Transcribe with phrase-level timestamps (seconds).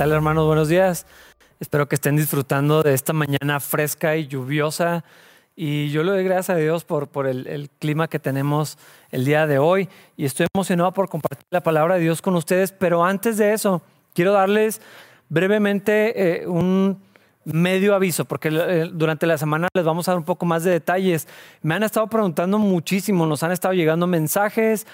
[0.00, 0.46] tal hermanos?
[0.46, 1.04] Buenos días.
[1.60, 5.04] Espero que estén disfrutando de esta mañana fresca y lluviosa.
[5.54, 8.78] Y yo le doy gracias a Dios por, por el, clima que tenemos
[9.10, 9.90] el día de hoy.
[10.16, 12.72] Y estoy emocionado por compartir la palabra de Dios con ustedes.
[12.72, 13.82] Pero antes de eso,
[14.14, 14.80] quiero darles
[15.28, 16.98] brevemente eh, un
[17.44, 20.70] medio aviso, porque eh, durante la semana les vamos a dar un poco más de
[20.70, 21.28] detalles.
[21.60, 24.86] Me han estado preguntando muchísimo, nos han estado llegando mensajes,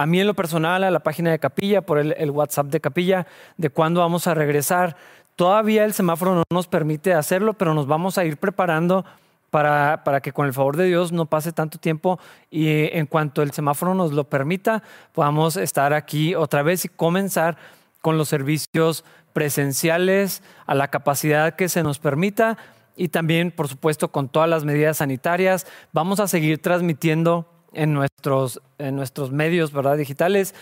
[0.00, 3.26] a mí en lo personal, a la página de Capilla, por el, WhatsApp de Capilla,
[3.58, 4.96] de cuándo vamos a regresar.
[5.36, 9.04] Todavía el semáforo no nos permite hacerlo, pero nos vamos a ir preparando
[9.50, 12.18] para, para, que con el favor de Dios no pase tanto tiempo
[12.50, 14.82] y en cuanto el semáforo nos lo permita,
[15.12, 17.58] podamos estar aquí otra vez y comenzar
[18.00, 22.56] con los servicios presenciales a la capacidad que se nos permita
[22.96, 25.66] y también, por supuesto, con todas las medidas sanitarias.
[25.92, 29.96] Vamos a seguir transmitiendo en nuestros, en nuestros medios ¿verdad?
[29.96, 30.54] digitales,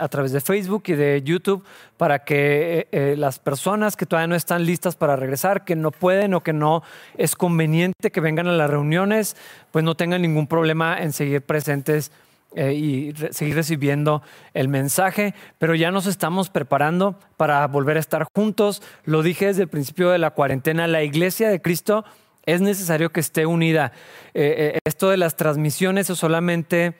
[0.00, 1.64] a través de Facebook y de YouTube,
[1.96, 5.90] para que eh, eh, las personas que todavía no están listas para regresar, que no
[5.90, 6.82] pueden o que no
[7.16, 9.36] es conveniente que vengan a las reuniones,
[9.70, 12.10] pues no tengan ningún problema en seguir presentes
[12.54, 14.22] eh, y seguir recibiendo
[14.54, 18.82] el mensaje, pero ya nos estamos preparando para volver a estar juntos.
[19.04, 22.04] Lo dije desde el principio de la cuarentena, la iglesia de Cristo
[22.46, 23.92] es necesario que esté unida.
[24.32, 26.96] Eh, eh, esto de las transmisiones es solamente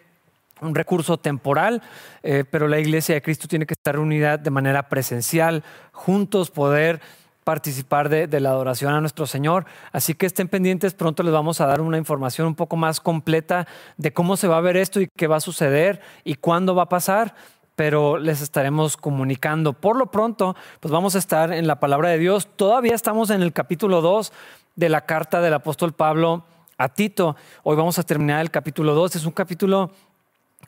[0.61, 1.83] un recurso temporal,
[2.23, 7.01] eh, pero la iglesia de Cristo tiene que estar unida de manera presencial, juntos poder
[7.45, 9.67] participar de, de, la adoración a nuestro Señor.
[9.93, 13.69] Así que estén pendientes, pronto les vamos a dar una información un poco más completa
[13.97, 16.85] de cómo se va a ver esto y qué va a suceder y cuándo va
[16.85, 17.35] a pasar
[17.77, 19.75] pero les estaremos comunicando.
[19.75, 22.49] Por lo pronto, pues vamos a estar en la palabra de Dios.
[22.57, 24.33] Todavía estamos en el capítulo 2
[24.77, 26.45] de la carta del apóstol Pablo
[26.79, 27.35] a Tito.
[27.63, 29.17] Hoy vamos a terminar el capítulo 2.
[29.17, 29.91] Es un capítulo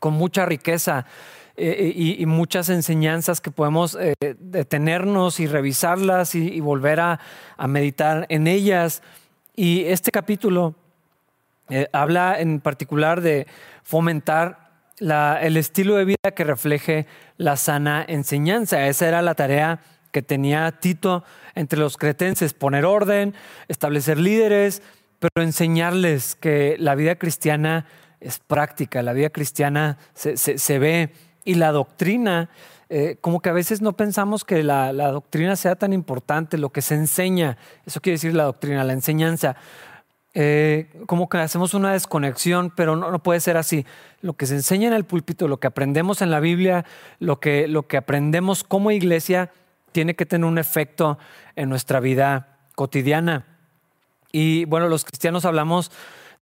[0.01, 1.07] con mucha riqueza
[1.57, 7.21] eh, y, muchas enseñanzas que podemos eh, detenernos y revisarlas y, volver a,
[7.69, 9.03] meditar en ellas.
[9.55, 10.75] Y este capítulo
[11.69, 13.47] eh, habla en particular de
[13.83, 14.69] fomentar
[15.01, 18.87] el estilo de vida que refleje la sana enseñanza.
[18.87, 19.81] Esa era la tarea
[20.11, 21.25] que tenía Tito
[21.55, 23.35] entre los cretenses, poner orden,
[23.69, 24.83] establecer líderes,
[25.19, 27.87] pero enseñarles que la vida cristiana
[28.21, 31.13] es práctica, la vida cristiana se, ve
[31.45, 32.51] y la doctrina,
[32.89, 36.83] eh, como que a veces no pensamos que la, doctrina sea tan importante, lo que
[36.83, 39.57] se enseña, eso quiere decir la doctrina, la enseñanza.
[40.35, 43.87] Eh, como que hacemos una desconexión, pero no, no, puede ser así.
[44.21, 46.85] Lo que se enseña en el púlpito, lo que aprendemos en la Biblia,
[47.19, 49.51] lo que, lo que aprendemos como iglesia,
[49.93, 51.19] tiene que tener un efecto
[51.57, 53.45] en nuestra vida cotidiana.
[54.33, 55.91] Y bueno, los cristianos hablamos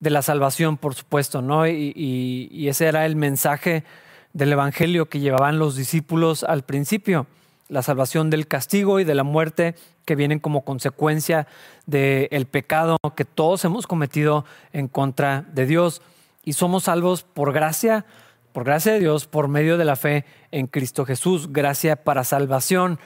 [0.01, 1.67] de la salvación, por supuesto, ¿no?
[1.69, 3.85] Y, ese era el mensaje
[4.33, 7.27] del Evangelio que llevaban los discípulos al principio,
[7.69, 9.75] la salvación del castigo y de la muerte
[10.05, 11.47] que vienen como consecuencia
[11.87, 16.03] del pecado que todos hemos cometido en contra de Dios.
[16.45, 18.05] Y somos salvos por gracia,
[18.53, 22.99] por gracia de Dios, por medio de la fe en Cristo Jesús, gracia para salvación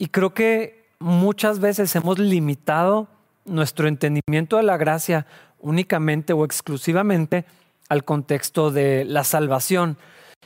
[0.00, 3.06] y creo que muchas veces hemos limitado
[3.44, 5.26] nuestro entendimiento de la gracia
[5.58, 7.44] únicamente o exclusivamente
[7.90, 9.98] al contexto de la salvación.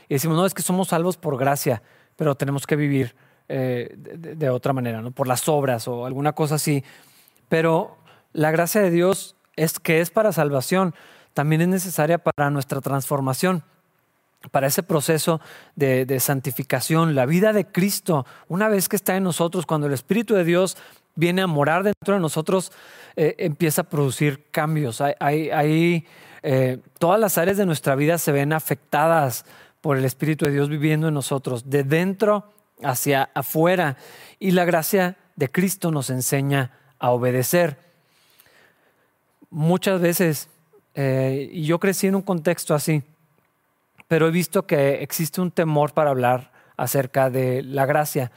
[0.09, 1.81] Y decimos, no, es que somos salvos por gracia,
[2.17, 3.15] pero tenemos que vivir
[3.47, 5.11] eh, de, otra manera, ¿no?
[5.11, 6.83] por las obras o alguna cosa así.
[7.47, 7.95] Pero
[8.33, 10.93] la gracia de Dios es que es para salvación,
[11.33, 13.63] también es necesaria para nuestra transformación
[14.51, 15.41] para ese proceso
[15.75, 20.35] de, santificación, la vida de Cristo, una vez que está en nosotros, cuando el Espíritu
[20.35, 20.77] de Dios
[21.15, 22.71] viene a morar dentro de nosotros,
[23.15, 25.01] eh, empieza a producir cambios.
[26.47, 29.45] Eh, todas las áreas de nuestra vida se ven afectadas
[29.81, 32.51] por el Espíritu de Dios viviendo en nosotros, de dentro
[32.83, 33.97] hacia afuera.
[34.39, 37.77] Y la gracia de Cristo nos enseña a obedecer.
[39.49, 40.49] Muchas veces,
[40.95, 43.03] eh, yo crecí en un contexto así,
[44.07, 48.31] pero he visto que existe un temor para hablar acerca de la gracia.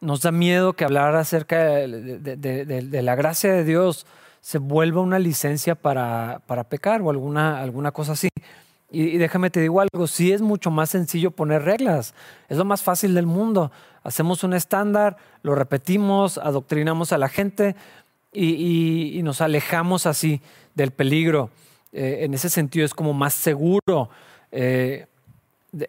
[0.00, 4.06] Nos da miedo que hablar acerca de, la gracia de Dios
[4.40, 8.28] se vuelva una licencia para, para pecar o alguna, alguna cosa así.
[8.90, 12.14] Y, déjame te digo algo, sí es mucho más sencillo poner reglas,
[12.48, 13.72] es lo más fácil del mundo.
[14.04, 17.74] Hacemos un estándar, lo repetimos, adoctrinamos a la gente
[18.32, 20.42] y, nos alejamos así
[20.74, 21.50] del peligro.
[21.92, 24.10] Eh, en ese sentido es como más seguro
[24.56, 25.06] eh,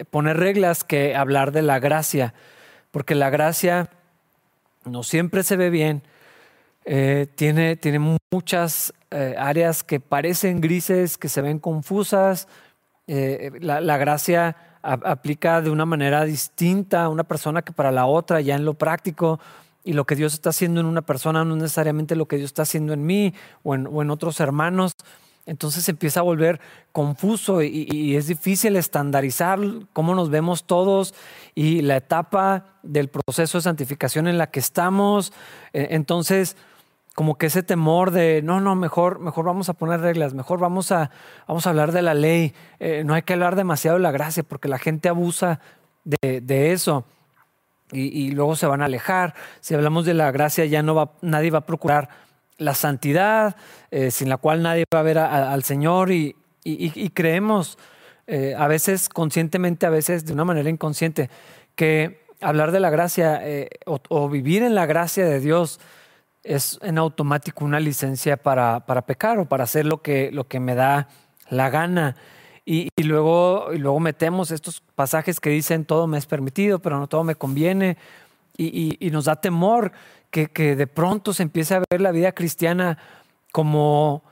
[0.10, 2.34] poner reglas que hablar de la gracia,
[2.90, 3.92] porque la gracia
[4.86, 6.02] no siempre se ve bien,
[6.84, 12.48] eh, tiene, tiene, muchas eh, áreas que parecen grises, que se ven confusas.
[13.06, 18.56] La, gracia aplica de una manera distinta a una persona que para la otra, ya
[18.56, 19.40] en lo práctico.
[19.84, 22.48] y lo que Dios está haciendo en una persona no es necesariamente lo que Dios
[22.48, 24.94] está haciendo en mí o en, otros hermanos.
[25.46, 26.60] Entonces empieza a volver
[26.92, 29.60] confuso y, es difícil estandarizar
[29.94, 31.14] cómo nos vemos todos
[31.54, 35.34] y la etapa del proceso de santificación en la que estamos.
[35.74, 36.58] E, entonces,
[37.14, 40.92] como que ese temor de, no, no, mejor, mejor vamos a poner reglas, mejor vamos
[40.92, 41.12] a,
[41.48, 44.44] vamos a hablar de la ley, eh, no hay que hablar demasiado de la gracia
[44.44, 45.60] porque la gente abusa
[46.04, 47.06] de, de eso
[47.92, 49.36] y, luego se van a alejar.
[49.60, 52.10] Si hablamos de la gracia, ya no va, nadie va a procurar
[52.58, 53.56] la santidad,
[53.92, 56.36] eh, sin la cual nadie va a ver al Señor y,
[57.14, 57.78] creemos
[58.28, 61.30] eh, a veces conscientemente, a veces de una manera inconsciente,
[61.76, 65.80] que hablar de la gracia eh, o, vivir en la gracia de Dios
[66.44, 70.60] es en automático una licencia para, para pecar o para hacer lo que, lo que
[70.60, 71.08] me da
[71.50, 72.16] la gana.
[72.68, 77.08] Y, luego, y luego metemos estos pasajes que dicen todo me es permitido, pero no
[77.08, 77.98] todo me conviene.
[78.58, 79.92] Y, nos da temor
[80.36, 82.98] que, de pronto se empiece a ver la vida cristiana
[83.52, 84.24] como,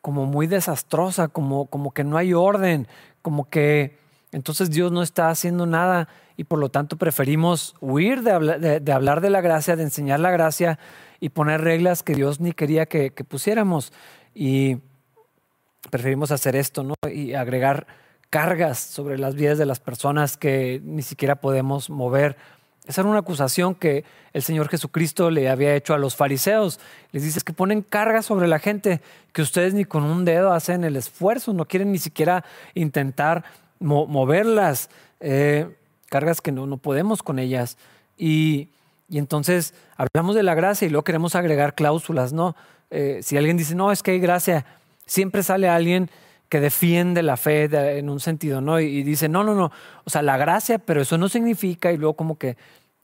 [0.00, 2.86] como muy desastrosa, como, como que no hay orden,
[3.22, 3.98] como que
[4.30, 9.30] entonces Dios no está haciendo nada y por lo tanto preferimos huir de, hablar de
[9.30, 10.78] la gracia, de enseñar la gracia
[11.18, 13.92] y poner reglas que Dios ni quería que, que pusiéramos.
[14.34, 14.78] Y,
[15.90, 16.94] preferimos hacer esto, ¿no?
[17.10, 17.86] Y agregar
[18.30, 22.36] cargas sobre las vidas de las personas que ni siquiera podemos mover.
[22.88, 24.02] Esa era una acusación que
[24.32, 26.80] el Señor Jesucristo le había hecho a los fariseos.
[27.12, 29.02] Les dice que ponen cargas sobre la gente
[29.34, 33.44] que ustedes ni con un dedo hacen el esfuerzo, no quieren ni siquiera intentar
[33.78, 34.88] moverlas,
[35.20, 35.68] eh,
[36.08, 37.76] cargas que no, no, podemos con ellas.
[38.16, 38.68] Y,
[39.10, 42.56] y, entonces hablamos de la gracia y luego queremos agregar cláusulas, ¿no?
[42.90, 44.64] Eh, si alguien dice, no, es que hay gracia,
[45.04, 46.08] siempre sale alguien
[46.48, 47.64] que defiende la fe
[47.98, 48.80] en un sentido, ¿no?
[48.80, 49.70] Y, dice, no, no, no,
[50.04, 52.56] o sea, la gracia, pero eso no significa, y luego como que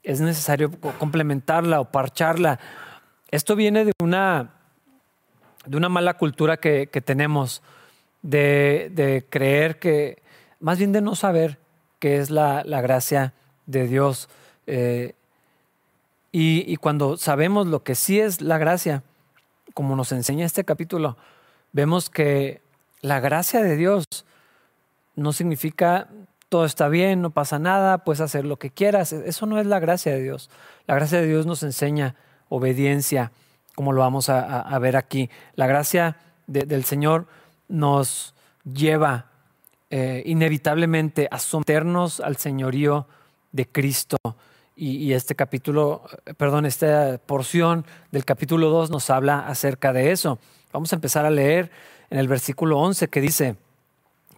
[0.03, 2.59] es necesario complementarla o parcharla.
[3.29, 4.51] Esto viene de una,
[5.65, 7.61] de una mala cultura que, tenemos,
[8.21, 10.21] de, creer que,
[10.59, 11.59] más bien de no saber
[11.99, 13.33] qué es la, gracia
[13.67, 14.29] de Dios.
[14.67, 15.13] Eh,
[16.31, 19.03] y, y cuando sabemos lo que sí es la gracia,
[19.73, 21.17] como nos enseña este capítulo,
[21.73, 22.64] vemos que
[23.05, 24.05] la gracia de Dios
[25.15, 26.07] no significa
[26.49, 29.13] todo está bien, no pasa nada, puedes hacer lo que quieras.
[29.13, 30.49] Eso no es la gracia de Dios.
[30.87, 32.15] La gracia de Dios nos enseña
[32.49, 33.31] obediencia,
[33.75, 35.29] como lo vamos a, ver aquí.
[35.53, 36.17] La gracia
[36.47, 37.27] del Señor
[37.67, 39.27] nos lleva
[39.91, 43.07] eh, inevitablemente a someternos al señorío
[43.51, 44.17] de Cristo.
[44.75, 46.03] Y, este capítulo,
[46.37, 50.39] perdón, esta porción del capítulo 2 nos habla acerca de eso.
[50.73, 51.71] Vamos a empezar a leer
[52.09, 53.57] en el versículo 11 que dice,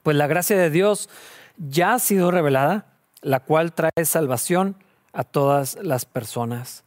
[0.04, 1.10] pues la gracia de Dios
[1.58, 2.86] ya ha sido revelada,
[3.22, 4.78] la cual trae salvación
[5.14, 6.84] a todas las personas.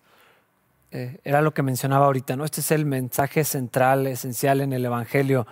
[0.92, 2.44] Eh, era lo que mencionaba ahorita, ¿no?
[2.44, 5.46] Este es el mensaje central, esencial en el Evangelio.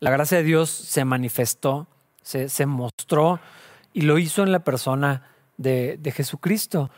[0.00, 1.86] La gracia de Dios se manifestó,
[2.22, 3.40] se, mostró
[3.92, 5.22] y lo hizo en la persona
[5.56, 6.90] de, Jesucristo.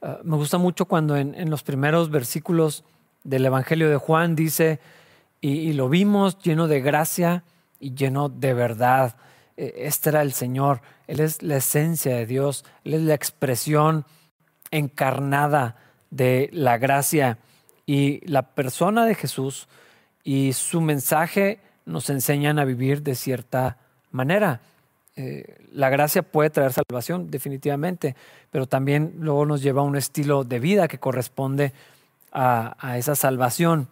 [0.00, 2.84] Ah, me gusta mucho cuando en, en los primeros versículos
[3.24, 4.80] del Evangelio de Juan dice,
[5.48, 7.44] y, lo vimos lleno de gracia
[7.78, 9.14] y lleno de verdad.
[9.56, 14.04] E, este era el Señor, Él es la esencia de Dios, Él es la expresión
[14.72, 15.76] encarnada
[16.10, 17.38] de la gracia.
[17.86, 19.68] Y la persona de Jesús
[20.24, 23.76] y su mensaje nos enseñan a vivir de cierta
[24.10, 24.60] manera.
[25.14, 28.16] Eh, la gracia puede traer salvación, definitivamente,
[28.50, 31.72] pero también luego nos lleva a un estilo de vida que corresponde
[32.32, 33.88] a esa salvación.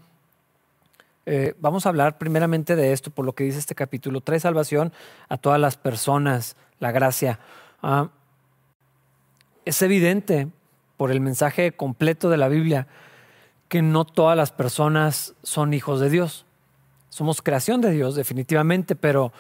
[1.27, 4.21] Eh, vamos a hablar primeramente de esto, por lo que dice este capítulo.
[4.21, 4.93] Trae salvación
[5.29, 7.39] a todas las personas, la gracia.
[7.83, 8.11] Ah,
[9.65, 10.49] es evidente
[10.97, 12.87] por el mensaje completo de la Biblia
[13.69, 16.45] que no todas las personas son hijos de Dios.
[17.09, 19.33] Somos creación de Dios, definitivamente, pero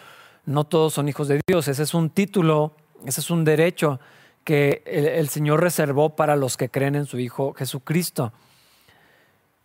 [0.46, 1.68] no todos son hijos de Dios.
[1.68, 2.72] Ese es un título,
[3.04, 4.00] ese es un derecho
[4.44, 8.32] que el Señor reservó para los que creen en su Hijo Jesucristo.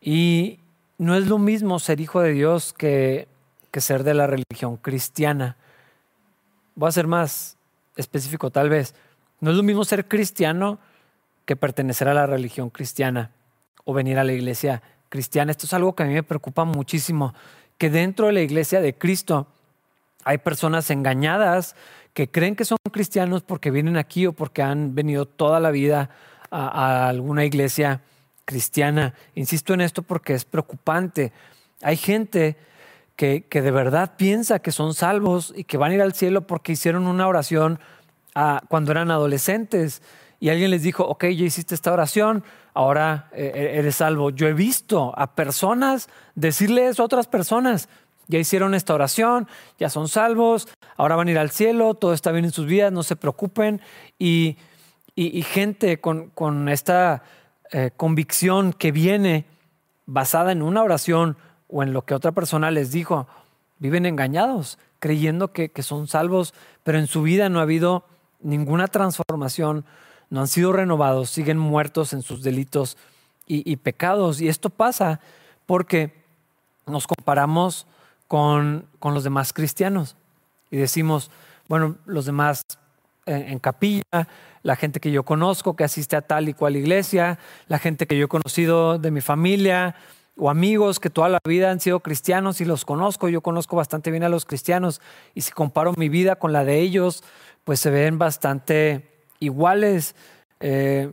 [0.01, 0.59] Y
[0.99, 3.27] no es lo mismo ser hijo de Dios que,
[3.71, 5.55] que ser de la religión cristiana.
[6.75, 7.57] Voy a ser más
[7.95, 8.93] específico tal vez.
[9.39, 10.77] No es lo mismo ser cristiano
[11.45, 13.31] que pertenecer a la religión cristiana
[13.85, 15.51] o venir a la iglesia cristiana.
[15.51, 17.33] Esto es algo que a mí me preocupa muchísimo,
[17.77, 19.47] que dentro de la iglesia de Cristo
[20.25, 21.77] hay personas engañadas
[22.13, 26.09] que creen que son cristianos porque vienen aquí o porque han venido toda la vida
[26.51, 28.01] a, a alguna iglesia
[28.49, 29.13] cristiana.
[29.35, 31.31] Insisto en esto porque es preocupante.
[31.83, 32.57] Hay gente
[33.15, 36.47] que, que, de verdad piensa que son salvos y que van a ir al cielo
[36.47, 37.79] porque hicieron una oración
[38.33, 40.01] ah, cuando eran adolescentes
[40.39, 44.31] y alguien les dijo, ok, ya hiciste esta oración, ahora eh, eh, eres salvo.
[44.31, 47.87] Yo he visto a personas decirle eso a otras personas.
[48.27, 52.31] Ya hicieron esta oración, ya son salvos, ahora van a ir al cielo, todo está
[52.31, 53.79] bien en sus vidas, no se preocupen.
[54.17, 54.57] Y,
[55.51, 57.23] gente con, esta
[57.71, 59.45] eh, convicción que viene
[60.05, 63.27] basada en una oración o en lo que otra persona les dijo,
[63.77, 68.05] viven engañados, creyendo que, que son salvos, pero en su vida no ha habido
[68.41, 69.85] ninguna transformación,
[70.29, 72.97] no han sido renovados, siguen muertos en sus delitos
[73.49, 74.41] y, pecados.
[74.41, 75.19] Y esto pasa
[75.65, 76.23] porque
[76.85, 77.87] nos comparamos
[78.27, 80.15] con, los demás cristianos
[80.69, 81.31] y decimos,
[81.67, 82.61] bueno, los demás
[83.29, 84.27] en, capilla,
[84.63, 88.17] la gente que yo conozco que asiste a tal y cual iglesia, la gente que
[88.17, 89.95] yo he conocido de mi familia
[90.35, 94.09] o amigos que toda la vida han sido cristianos y los conozco, yo conozco bastante
[94.09, 95.01] bien a los cristianos
[95.35, 97.23] y si comparo mi vida con la de ellos,
[97.63, 99.09] pues se ven bastante
[99.39, 100.15] iguales.
[100.59, 101.11] Eh,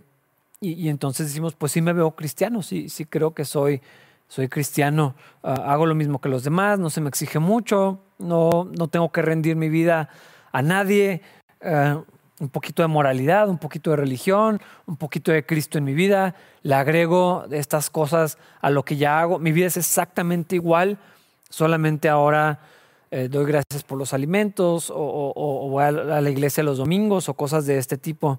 [0.60, 3.82] y, entonces decimos, pues sí me veo cristiano, sí, sí creo que soy,
[4.26, 8.68] soy cristiano, ah, hago lo mismo que los demás, no se me exige mucho, no,
[8.76, 10.08] no tengo que rendir mi vida
[10.52, 11.20] a nadie,
[11.66, 11.96] eh,
[12.38, 16.34] un poquito de moralidad, un poquito de religión, un poquito de Cristo en mi vida,
[16.62, 20.98] le agrego estas cosas a lo que ya hago, mi vida es exactamente igual,
[21.48, 22.60] solamente ahora
[23.10, 27.64] eh, doy gracias por los alimentos o, voy a la iglesia los domingos o cosas
[27.64, 28.38] de este tipo.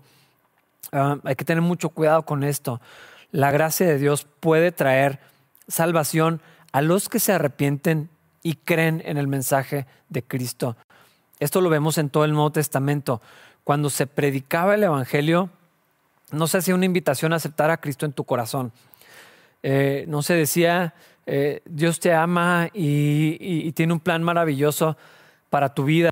[0.92, 2.82] Ah, hay que tener mucho cuidado con esto.
[3.32, 5.20] La gracia de Dios puede traer
[5.68, 6.42] salvación
[6.72, 8.10] a los que se arrepienten
[8.44, 10.78] y creen en el mensaje de Cristo.
[11.40, 13.22] Esto lo vemos en todo el Nuevo Testamento.
[13.64, 15.50] Cuando se predicaba el Evangelio,
[16.32, 18.72] no se hacía una invitación a aceptar a Cristo en tu corazón.
[19.64, 20.94] Eh, no se decía,
[21.26, 24.98] eh, Dios te ama y, tiene un plan maravilloso
[25.50, 26.10] para tu vida.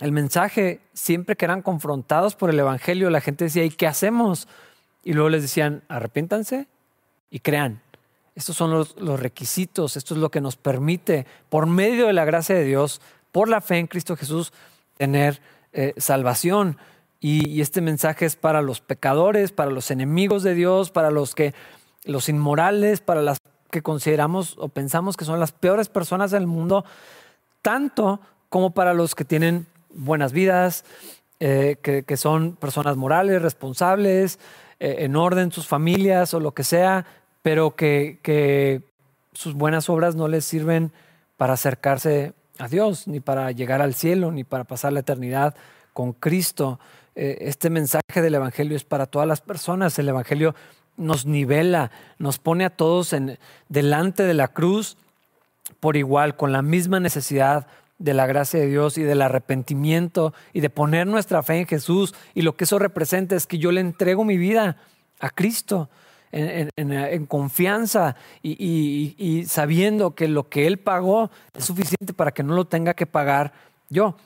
[0.00, 4.48] El mensaje, siempre que eran confrontados por el Evangelio, la gente decía, ¿y qué hacemos?
[5.04, 6.66] Y luego les decían, arrepiéntanse
[7.30, 7.80] y crean.
[8.34, 12.54] Estos son los, requisitos, esto es lo que nos permite, por medio de la gracia
[12.54, 13.00] de Dios,
[13.32, 14.52] por la fe en Cristo Jesús,
[14.96, 15.40] tener
[15.72, 16.76] eh, salvación.
[17.22, 21.54] y, este mensaje es para los pecadores, para los enemigos de Dios, para los que
[22.04, 23.38] los inmorales, para las
[23.70, 26.84] que consideramos o pensamos que son las peores personas del mundo,
[27.62, 30.84] tanto como para los que tienen buenas vidas,
[31.38, 34.38] eh, que, son personas morales, responsables,
[34.78, 37.06] eh, en orden sus familias o lo que sea,
[37.42, 38.82] pero que, que
[39.32, 40.92] sus buenas obras no les sirven
[41.36, 45.54] para acercarse a Dios, ni para llegar al cielo, ni para pasar la eternidad
[45.92, 46.78] con Cristo.
[47.14, 49.98] Eh, este mensaje del Evangelio es para todas las personas.
[49.98, 50.54] El Evangelio
[50.96, 53.38] nos nivela, nos pone a todos en,
[53.68, 54.96] delante de la cruz
[55.80, 57.66] por igual, con la misma necesidad
[57.98, 62.14] de la gracia de Dios y del arrepentimiento y de poner nuestra fe en Jesús.
[62.34, 64.76] Y lo que eso representa es que yo le entrego mi vida
[65.20, 65.88] a Cristo
[66.32, 72.66] en, confianza y, sabiendo que lo que Él pagó es suficiente para que no lo
[72.66, 73.52] tenga que pagar
[73.88, 74.16] yo.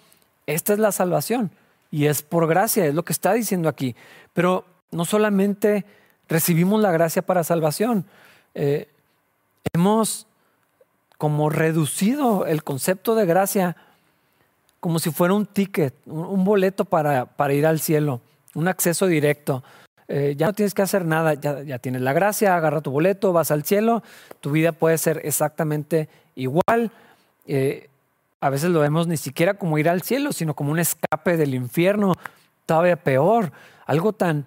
[0.46, 1.50] Esta es la salvación
[1.90, 3.96] y es por gracia, es lo que está diciendo aquí.
[4.32, 5.84] Pero no solamente
[6.28, 8.04] recibimos la gracia para salvación.
[8.54, 8.88] Eh,
[9.72, 10.26] hemos
[11.18, 13.76] como reducido el concepto de gracia
[14.80, 18.20] como si fuera un ticket, un, boleto para, para, ir al cielo,
[18.54, 19.64] un acceso directo.
[20.08, 23.50] Eh, ya no tienes que hacer nada, ya, tienes la gracia, agarra tu boleto, vas
[23.50, 24.02] al cielo,
[24.40, 26.90] tu vida puede ser exactamente igual.
[27.46, 27.88] Eh,
[28.40, 31.54] a veces lo vemos ni siquiera como ir al cielo, sino como un escape del
[31.54, 32.14] infierno,
[32.66, 33.52] todavía peor,
[33.86, 34.46] algo tan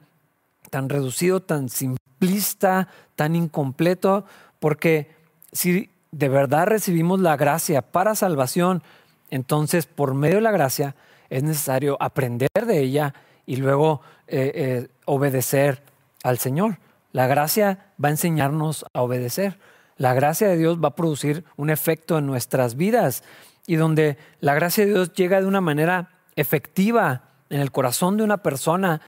[0.70, 4.26] tan reducido, tan simplista, tan incompleto,
[4.60, 5.10] porque
[5.52, 8.84] si de verdad recibimos la gracia para salvación,
[9.30, 10.96] entonces por medio de la gracia
[11.30, 13.14] es necesario aprender de ella
[13.46, 15.82] y luego eh, obedecer
[16.24, 16.78] al Señor.
[17.12, 19.60] La gracia va a enseñarnos a obedecer.
[19.98, 23.24] La gracia de Dios va a producir un efecto en nuestras vidas
[23.66, 28.24] y donde la gracia de Dios llega de una manera efectiva en el corazón de
[28.24, 29.02] una persona,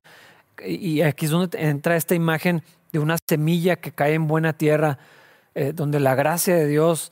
[0.65, 4.98] y aquí es donde entra esta imagen de una semilla que cae en buena tierra,
[5.56, 7.12] eh, donde la gracia de Dios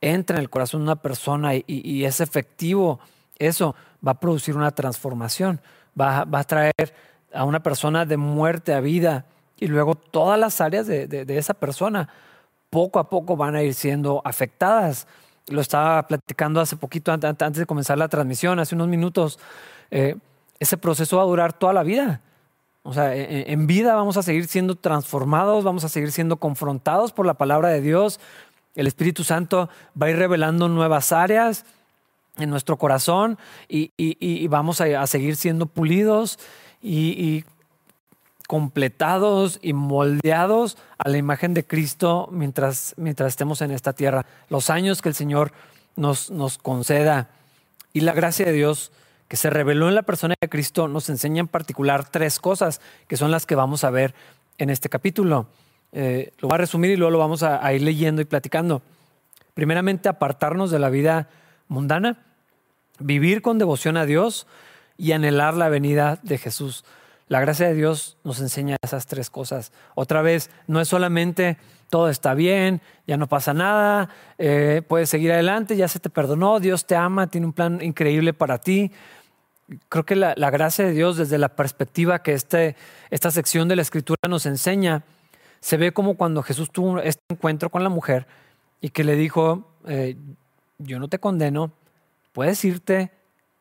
[0.00, 3.00] entra en el corazón de una persona y, es efectivo,
[3.38, 3.74] eso
[4.06, 5.60] va a producir una transformación,
[6.00, 6.94] va, a traer
[7.32, 9.26] a una persona de muerte a vida
[9.58, 12.08] y luego todas las áreas de, esa persona
[12.70, 15.06] poco a poco van a ir siendo afectadas.
[15.48, 19.38] Lo estaba platicando hace poquito, antes de comenzar la transmisión, hace unos minutos.
[19.90, 20.16] Eh,
[20.60, 22.20] ese proceso va a durar toda la vida.
[22.82, 26.36] O sea, e, e, en vida vamos a seguir siendo transformados, vamos a seguir siendo
[26.36, 28.20] confrontados por la palabra de Dios.
[28.74, 29.68] El Espíritu Santo
[30.00, 31.64] va a ir revelando nuevas áreas
[32.38, 36.38] en nuestro corazón y, vamos a, seguir siendo pulidos
[36.82, 37.44] y,
[38.46, 44.24] completados y moldeados a la imagen de Cristo mientras, mientras estemos en esta tierra.
[44.48, 45.52] Los años que el Señor
[45.96, 47.28] nos, nos conceda
[47.92, 48.90] y la gracia de Dios
[49.28, 53.18] que se reveló en la persona de Cristo nos enseña en particular tres cosas que
[53.18, 54.14] son las que vamos a ver
[54.56, 55.46] en este capítulo.
[55.92, 58.80] Eh, lo voy a resumir y luego lo vamos a, a ir leyendo y platicando.
[59.52, 61.28] Primeramente, apartarnos de la vida
[61.68, 62.24] mundana,
[62.98, 64.46] vivir con devoción a Dios
[64.98, 66.84] y anhelar la venida de Jesús.
[67.28, 69.72] La gracia de Dios nos enseña esas tres cosas.
[69.94, 71.56] Otra vez, no es solamente
[71.88, 76.60] todo está bien, ya no pasa nada, eh, puedes seguir adelante, ya se te perdonó,
[76.60, 78.92] Dios te ama, tiene un plan increíble para ti.
[79.88, 82.76] Creo que la, gracia de Dios desde la perspectiva que este,
[83.10, 85.02] esta sección de la escritura nos enseña,
[85.60, 88.26] se ve como cuando Jesús tuvo este encuentro con la mujer
[88.80, 90.16] y que le dijo, eh,
[90.78, 91.72] yo no te condeno,
[92.32, 93.10] puedes irte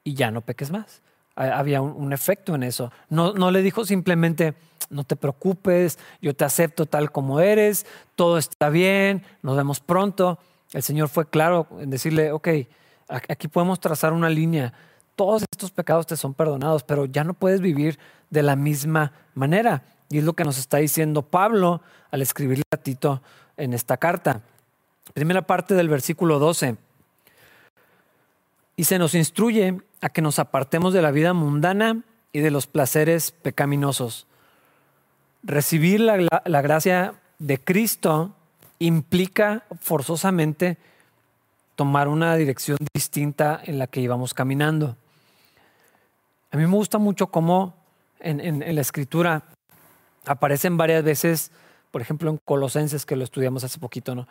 [0.04, 1.02] y ya no peques más
[1.38, 2.92] había un, efecto en eso.
[3.10, 4.56] No, no le dijo simplemente,
[4.90, 10.40] no te preocupes, yo te acepto tal como eres, todo está bien, nos vemos pronto.
[10.74, 12.48] El Señor fue claro en decirle, ok,
[13.08, 14.74] aquí podemos trazar una línea,
[15.16, 19.84] todos estos pecados te son perdonados, pero ya no puedes vivir de la misma manera.
[20.10, 23.22] Y es lo que nos está diciendo Pablo al escribirle a Tito
[23.58, 24.42] en esta carta.
[25.14, 26.78] Primera parte del versículo 12.
[28.78, 32.68] Y se nos instruye a que nos apartemos de la vida mundana y de los
[32.68, 34.28] placeres pecaminosos.
[35.44, 38.36] Recibir la, gracia de Cristo
[38.78, 40.78] implica forzosamente
[41.76, 44.96] tomar una dirección distinta en la que íbamos caminando.
[46.52, 47.74] A mí me gusta mucho cómo
[48.20, 49.44] en, la escritura
[50.26, 51.52] aparecen varias veces,
[51.90, 54.28] por ejemplo en Colosenses, que lo estudiamos hace poquito, ¿no?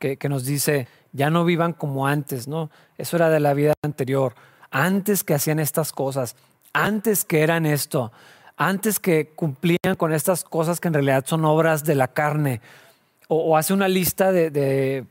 [0.00, 2.70] Que, nos dice, ya no vivan como antes, ¿no?
[2.96, 4.34] Eso era de la vida anterior
[4.70, 6.36] antes que hacían estas cosas,
[6.72, 8.12] antes que eran esto,
[8.56, 12.60] antes que cumplían con estas cosas que en realidad son obras de la carne,
[13.28, 15.04] o, hace una lista de,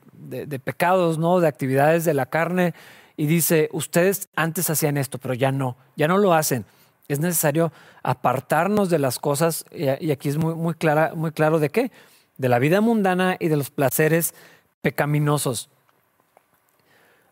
[0.64, 1.40] pecados, ¿no?
[1.40, 2.74] de actividades de la carne,
[3.16, 6.66] y dice, ustedes antes hacían esto, pero ya no, ya no lo hacen.
[7.08, 7.72] Es necesario
[8.04, 11.92] apartarnos de las cosas, y aquí es muy, muy, clara, muy claro de qué,
[12.38, 14.34] de la vida mundana y de los placeres
[14.82, 15.70] pecaminosos.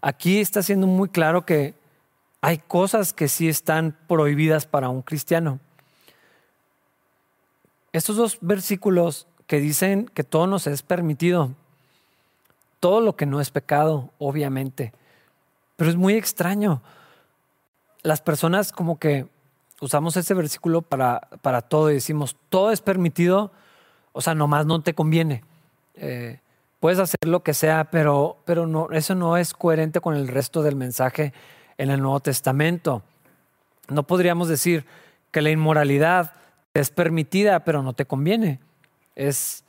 [0.02, 1.76] Aquí está siendo muy claro que
[2.42, 5.60] hay cosas que sí están prohibidas para un cristiano.
[7.94, 11.56] Estos dos versículos que dicen que todo nos es permitido,
[12.80, 14.94] todo lo que no es pecado, obviamente,
[15.76, 16.82] pero es muy extraño.
[18.04, 19.28] Las personas como que
[19.82, 23.52] usamos ese versículo para, para todo y decimos, todo es permitido,
[24.12, 25.44] o sea, nomás no te conviene.
[25.96, 26.40] Eh,
[26.80, 30.64] puedes hacer lo que sea, pero, pero no, eso no es coherente con el resto
[30.64, 31.34] del mensaje
[31.78, 33.04] en el Nuevo Testamento.
[33.90, 34.86] No podríamos decir
[35.32, 36.34] que la inmoralidad
[36.74, 38.60] es permitida, pero no te conviene.
[39.16, 39.64] Es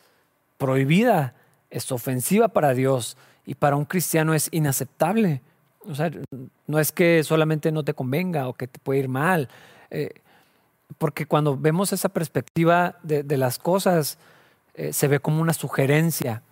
[0.59, 1.35] prohibida,
[1.71, 3.17] es ofensiva para Dios
[3.47, 5.41] y para un cristiano es inaceptable.
[5.89, 6.11] O sea,
[6.67, 9.49] no es que solamente no te convenga o que te puede ir mal,
[9.91, 10.11] eh,
[10.99, 14.19] porque cuando vemos esa perspectiva de, las cosas,
[14.75, 16.43] eh, se ve como una sugerencia,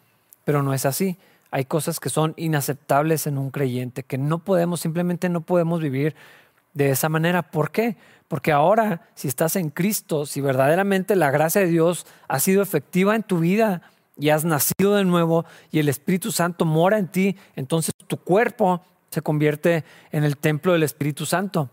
[0.47, 1.19] pero no es así
[1.51, 6.15] hay cosas que son inaceptables en un creyente, que no podemos, simplemente no podemos vivir
[6.75, 7.43] de esa manera.
[7.43, 7.97] ¿Por qué?
[8.29, 13.15] Porque ahora, si estás en Cristo, si verdaderamente la gracia de Dios ha sido efectiva
[13.15, 13.83] en tu vida
[14.19, 18.83] y has nacido de nuevo y el Espíritu Santo mora en ti, entonces tu cuerpo
[19.11, 21.71] se convierte en el templo del Espíritu Santo.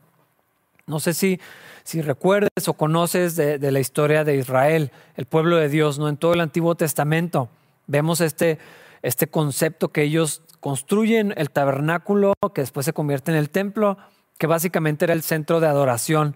[0.86, 1.40] No sé si,
[1.84, 6.10] si recuerdes o conoces de, de la historia de Israel, el pueblo de Dios, ¿no?
[6.10, 7.50] En todo el Antiguo Testamento
[7.88, 8.60] vemos este
[9.04, 13.98] este concepto que ellos construyen el tabernáculo, que después se convierte en el templo,
[14.39, 16.36] que básicamente era el centro de adoración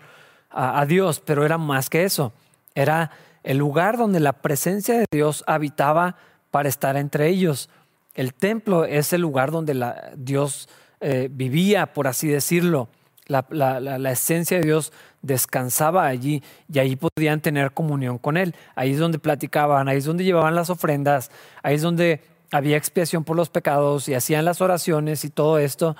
[0.50, 2.34] a, Dios, pero era más que eso,
[2.76, 3.12] era
[3.44, 6.18] el lugar donde la presencia de Dios habitaba
[6.52, 7.70] para estar entre ellos.
[8.16, 10.68] El templo es el lugar donde la, Dios
[11.00, 12.90] eh, vivía, por así decirlo.
[13.28, 18.56] La, la, esencia de Dios descansaba allí y ahí podían tener comunión con Él.
[18.76, 21.32] Ahí es donde platicaban, ahí es donde llevaban las ofrendas,
[21.64, 25.96] ahí es donde había expiación por los pecados y hacían las oraciones y todo esto.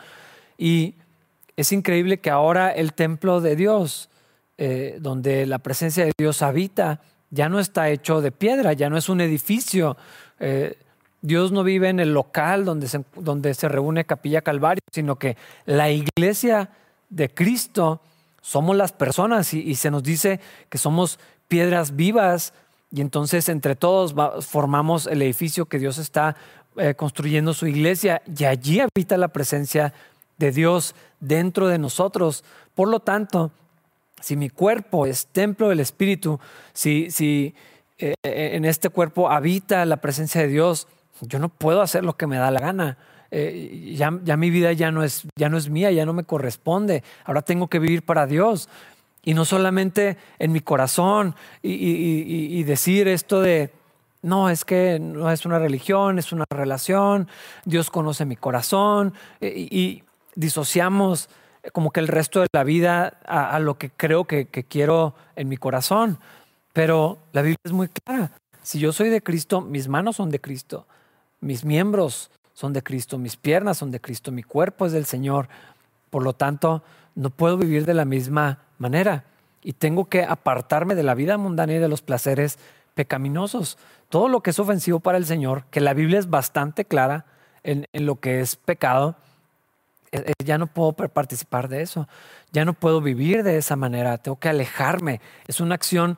[0.58, 0.96] Y
[1.56, 4.10] es increíble que ahora el templo de Dios,
[4.58, 8.98] eh, donde la presencia de Dios habita, ya no está hecho de piedra, ya no
[8.98, 9.98] es un edificio.
[10.40, 10.78] Eh,
[11.22, 15.90] Dios no vive en el local donde donde se reúne Capilla Calvario, sino que la
[15.90, 16.70] iglesia
[17.10, 18.02] de Cristo
[18.48, 22.54] somos las personas y se nos dice que somos piedras vivas
[22.90, 26.38] y entonces entre todos formamos el edificio que Dios está
[26.78, 29.94] eh, construyendo su iglesia y allí habita la presencia
[30.38, 32.46] de Dios dentro de nosotros.
[32.74, 33.52] Por lo tanto,
[34.22, 36.40] si mi cuerpo es templo del Espíritu,
[36.72, 37.54] si, si
[37.98, 40.88] eh, en este cuerpo habita la presencia de Dios,
[41.20, 42.98] yo no puedo hacer lo que me da la gana.
[43.32, 46.24] Eh, ya, ya, mi vida ya no, es, ya no es mía, ya no me
[46.24, 47.04] corresponde.
[47.26, 48.70] Ahora tengo que vivir para Dios.
[49.24, 53.72] Y no solamente en mi corazón y, decir esto de,
[54.22, 57.28] no, es que no es una religión, es una relación,
[57.66, 60.04] Dios conoce mi corazón eh, y,
[60.36, 61.30] disociamos
[61.74, 65.58] como que el resto de la vida a, lo que creo que, quiero en mi
[65.58, 66.20] corazón.
[66.72, 68.32] Pero la Biblia es muy clara.
[68.62, 70.86] Si yo soy de Cristo, mis manos son de Cristo,
[71.42, 75.48] mis miembros son de Cristo, mis piernas son de Cristo, mi cuerpo es del Señor.
[76.10, 76.82] Por lo tanto,
[77.14, 79.26] no puedo vivir de la misma manera
[79.62, 82.58] y tengo que apartarme de la vida mundana y de los placeres
[82.96, 83.78] pecaminosos.
[84.10, 87.26] Todo lo que es ofensivo para el Señor, que la Biblia es bastante clara
[87.62, 89.18] en, lo que es pecado,
[90.12, 92.08] eh, eh, ya no puedo participar de eso,
[92.54, 95.22] ya no puedo vivir de esa manera, tengo que alejarme.
[95.46, 96.18] Es una acción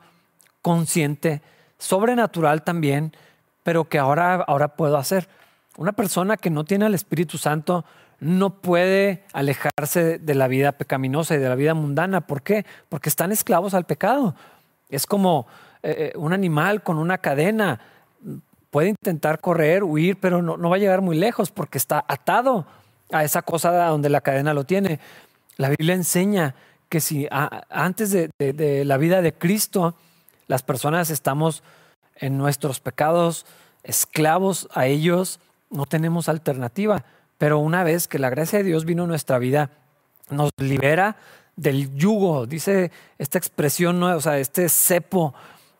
[0.62, 1.42] consciente,
[1.76, 3.14] sobrenatural también,
[3.62, 5.28] pero que ahora, ahora puedo hacer.
[5.76, 7.84] Una persona que no tiene al Espíritu Santo
[8.20, 12.20] no puede alejarse de la vida pecaminosa y de la vida mundana.
[12.20, 12.66] ¿Por qué?
[12.88, 14.34] Porque están esclavos al pecado.
[14.90, 15.46] Es como
[15.82, 17.80] eh, eh, un animal con una cadena.
[18.70, 22.66] Puede intentar correr, huir, pero no, va a llegar muy lejos porque está atado
[23.10, 25.00] a esa cosa donde la cadena lo tiene.
[25.56, 26.54] La Biblia enseña
[26.88, 29.94] que si antes de, de, la vida de Cristo,
[30.46, 31.62] las personas estamos
[32.16, 33.46] en nuestros pecados,
[33.82, 37.04] esclavos a ellos, no tenemos alternativa.
[37.38, 39.70] Pero una vez que la gracia de Dios vino a nuestra vida,
[40.28, 41.16] nos libera
[41.56, 45.34] del yugo, dice esta expresión, o sea, este cepo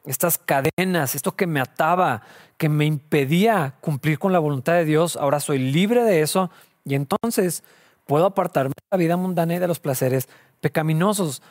[0.04, 2.22] estas cadenas, esto que me ataba,
[2.56, 6.50] que me impedía cumplir con la voluntad de Dios, ahora soy libre de eso
[6.84, 7.62] y entonces
[8.06, 10.28] puedo apartarme de la vida mundana y de los placeres
[10.60, 11.42] pecaminosos.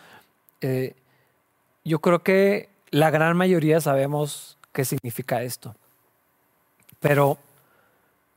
[0.62, 0.95] Eh,
[1.84, 5.75] yo creo que la gran mayoría sabemos qué significa esto,
[6.99, 7.38] pero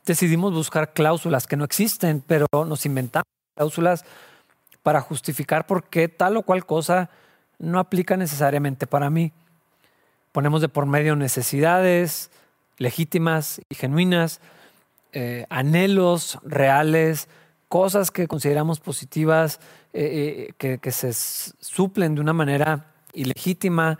[0.04, 4.04] decidimos buscar cláusulas que no existen, pero nos inventamos cláusulas
[4.82, 7.10] para justificar por qué tal o cual cosa
[7.58, 9.32] no aplica necesariamente para mí.
[10.32, 12.30] Ponemos de por medio necesidades
[12.78, 14.40] legítimas y genuinas,
[15.12, 17.28] eh, anhelos reales,
[17.68, 19.60] cosas que consideramos positivas,
[19.92, 23.98] eh, eh, que, se suplen de una manera ilegítima.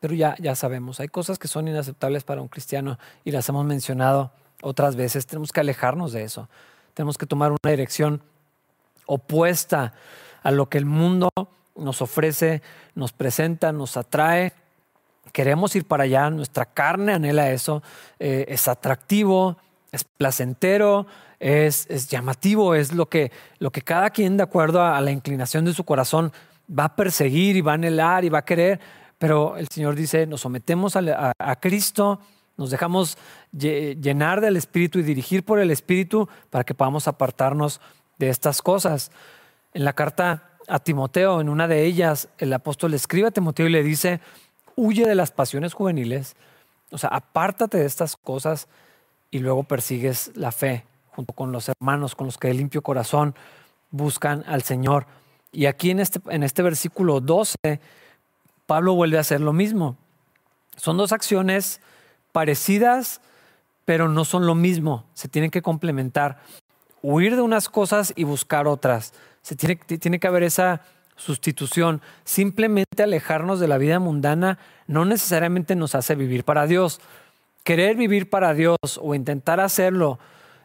[0.00, 3.64] Pero ya, ya sabemos, hay cosas que son inaceptables para un cristiano y las hemos
[3.66, 4.32] mencionado
[4.62, 5.26] otras veces.
[5.26, 6.48] Tenemos que alejarnos de eso.
[6.94, 8.22] Tenemos que tomar una dirección
[9.06, 9.92] opuesta
[10.42, 11.30] a lo que el mundo
[11.76, 12.62] nos ofrece,
[12.94, 14.52] nos presenta, nos atrae.
[15.32, 17.82] Queremos ir para allá, nuestra carne anhela eso,
[18.18, 19.56] eh, es atractivo,
[19.92, 21.06] es placentero,
[21.38, 25.64] es, es, llamativo, es lo que, lo que cada quien de acuerdo a, la inclinación
[25.64, 26.32] de su corazón
[26.70, 28.80] va a perseguir y va a anhelar y va a querer,
[29.20, 32.20] pero el Señor dice, nos sometemos a, Cristo,
[32.56, 33.18] nos dejamos
[33.52, 37.82] llenar del Espíritu y dirigir por el Espíritu para que podamos apartarnos
[38.16, 39.12] de estas cosas.
[39.74, 43.70] En la carta a Timoteo, en una de ellas, el apóstol escribe a Timoteo y
[43.72, 44.20] le dice,
[44.74, 46.34] huye de las pasiones juveniles,
[46.90, 48.68] o sea, apártate de estas cosas
[49.30, 53.34] y luego persigues la fe junto con los hermanos, con los que de limpio corazón
[53.90, 55.06] buscan al Señor.
[55.52, 57.80] Y aquí en este, en este versículo 12,
[58.70, 59.96] Pablo vuelve a hacer lo mismo.
[60.76, 61.80] Son dos acciones
[62.30, 63.20] parecidas,
[63.84, 65.06] pero no son lo mismo.
[65.12, 66.38] Se tienen que complementar.
[67.02, 69.12] Huir de unas cosas y buscar otras.
[69.42, 70.82] Se tiene, tiene que haber esa
[71.16, 72.00] sustitución.
[72.22, 77.00] Simplemente alejarnos de la vida mundana no necesariamente nos hace vivir para Dios.
[77.64, 80.20] Querer vivir para Dios o intentar hacerlo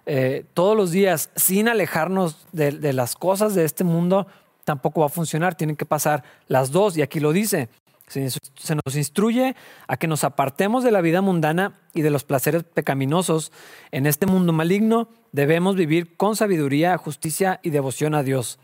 [0.05, 4.27] eh, todos los días sin alejarnos de, las cosas de este mundo
[4.63, 5.55] tampoco va a funcionar.
[5.55, 7.67] Tienen que pasar las dos y aquí lo dice.
[8.07, 9.55] Se, nos instruye
[9.87, 13.51] a que nos apartemos de la vida mundana y de los placeres pecaminosos.
[13.91, 18.59] En este mundo maligno debemos vivir con sabiduría, justicia y devoción a Dios.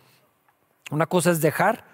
[0.92, 1.86] Una cosa es dejar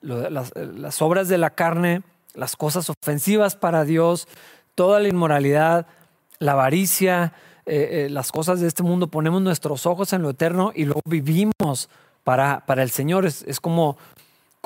[0.00, 2.02] las, obras de la carne,
[2.34, 4.28] las cosas ofensivas para Dios,
[4.74, 5.86] toda la inmoralidad,
[6.38, 7.32] la avaricia,
[7.64, 11.00] eh, eh, las cosas de este mundo, ponemos nuestros ojos en lo eterno y luego
[11.04, 11.88] vivimos
[12.22, 13.26] para, para el Señor.
[13.26, 13.96] Es, es, como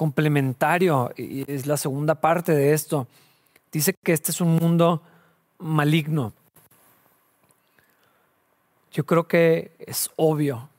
[0.01, 3.07] complementario y es la segunda parte de esto.
[3.71, 5.03] Dice que este es un mundo
[5.59, 6.33] maligno.
[8.93, 10.71] Yo creo que es obvio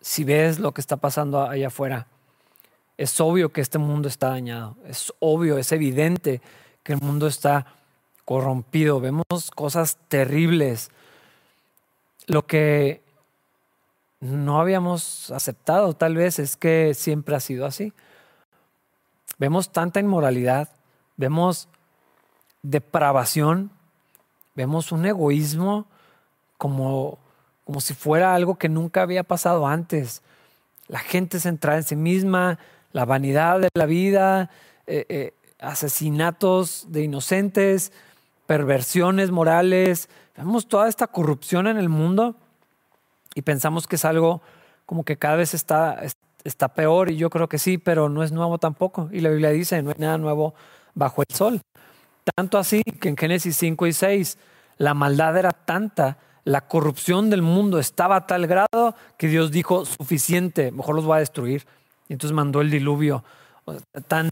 [0.00, 2.06] si ves lo que está pasando allá afuera,
[2.96, 6.40] es obvio que este mundo está dañado, es obvio, es evidente
[6.84, 7.66] que el mundo está
[8.24, 10.92] corrompido, vemos cosas terribles.
[12.28, 13.02] Lo que
[14.20, 17.92] no habíamos aceptado, tal vez es que siempre ha sido así.
[19.38, 20.68] Vemos tanta inmoralidad,
[21.16, 21.68] vemos
[22.62, 23.70] depravación,
[24.56, 25.86] vemos un egoísmo
[26.56, 27.18] como,
[27.64, 30.22] como si fuera algo que nunca había pasado antes.
[30.88, 32.58] La gente centrada en sí misma,
[32.92, 34.50] la vanidad de la vida,
[34.88, 37.92] eh, eh, asesinatos de inocentes,
[38.46, 40.08] perversiones morales.
[40.36, 42.34] Vemos toda esta corrupción en el mundo
[43.34, 44.42] y pensamos que es algo
[44.86, 46.02] como que cada vez está,
[46.44, 49.08] está peor y yo creo que sí, pero no es nuevo tampoco.
[49.12, 50.54] Y la Biblia dice, no hay nada nuevo
[50.94, 51.60] bajo el sol.
[52.34, 54.38] Tanto así que en Génesis 5 y 6
[54.78, 59.84] la maldad era tanta, la corrupción del mundo estaba a tal grado que Dios dijo,
[59.84, 61.66] suficiente, mejor los voy a destruir.
[62.08, 63.22] Y entonces mandó el diluvio.
[64.06, 64.30] Tan,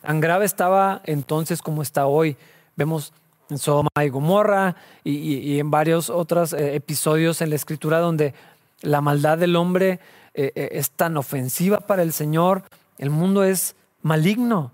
[0.00, 2.36] tan grave estaba entonces como está hoy.
[2.74, 3.12] Vemos
[3.52, 8.34] en Sodoma y Gomorra y, en varios otros eh, episodios en la escritura donde
[8.80, 10.00] la maldad del hombre
[10.34, 12.64] eh, eh, es tan ofensiva para el Señor,
[12.98, 14.72] el mundo es maligno.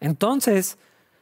[0.00, 0.78] Entonces,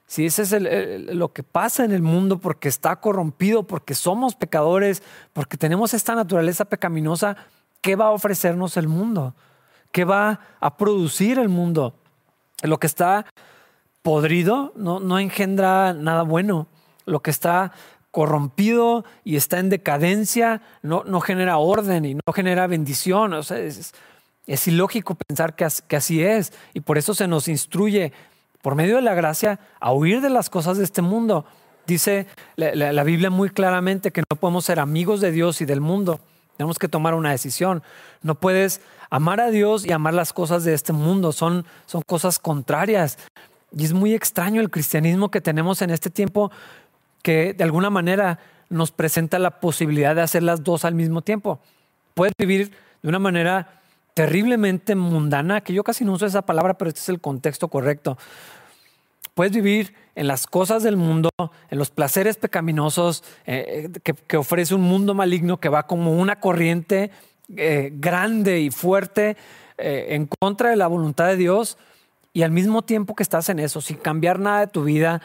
[0.07, 5.03] si ese es lo que pasa en el mundo porque está corrompido, porque somos pecadores,
[5.33, 7.37] porque tenemos esta naturaleza pecaminosa,
[7.81, 9.35] ¿qué va a ofrecernos el mundo?
[9.91, 11.95] ¿Qué va a producir el mundo?
[12.63, 13.27] Lo que está
[14.03, 16.67] podrido no, no engendra nada bueno
[17.05, 17.73] lo que está
[18.13, 23.33] corrompido y está en decadencia no, no genera orden y no genera bendición.
[23.33, 25.65] O sea, es, ilógico pensar que,
[25.97, 26.53] así es.
[26.75, 28.13] Y por eso se nos instruye
[28.61, 31.47] por medio de la gracia a huir de las cosas de este mundo.
[31.87, 35.81] Dice la, la, Biblia muy claramente que no podemos ser amigos de Dios y del
[35.81, 36.21] mundo.
[36.57, 37.83] Tenemos que tomar una decisión.
[38.21, 41.33] No puedes amar a Dios y amar las cosas de este mundo.
[41.33, 43.19] Son, son cosas contrarias.
[43.75, 46.53] Y es muy extraño el cristianismo que tenemos en este tiempo
[47.23, 51.61] que de alguna manera nos presenta la posibilidad de hacer las dos al mismo tiempo.
[52.15, 53.81] Puedes vivir de una manera
[54.15, 58.19] terriblemente mundana, que yo casi no uso esa palabra, pero este es el contexto correcto.
[59.35, 61.31] Puedes vivir en las cosas del mundo,
[61.71, 67.11] en los placeres pecaminosos eh, que, ofrece un mundo maligno que va como una corriente
[67.57, 69.37] eh, grande y fuerte
[69.79, 71.79] eh, en contra de la voluntad de Dios
[72.35, 75.23] y al mismo tiempo que estás en eso, sin cambiar nada de tu vida,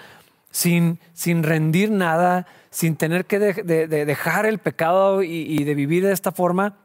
[0.51, 6.31] sin, sin rendir nada, sin tener que dejar el pecado y, de vivir de esta
[6.31, 6.77] forma.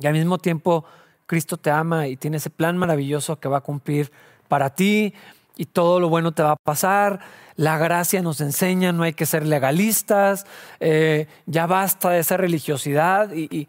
[0.00, 0.84] Y al mismo tiempo
[1.26, 4.10] Cristo te ama y tiene ese plan maravilloso que va a cumplir
[4.48, 5.14] para ti
[5.56, 7.20] y todo lo bueno te va a pasar.
[7.56, 10.46] La gracia nos enseña, no hay que ser legalistas,
[10.80, 13.68] eh, ya basta de esa religiosidad y,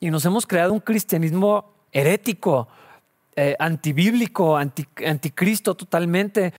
[0.00, 2.68] nos hemos creado un cristianismo herético,
[3.34, 6.54] eh, antibíblico, anticristo totalmente,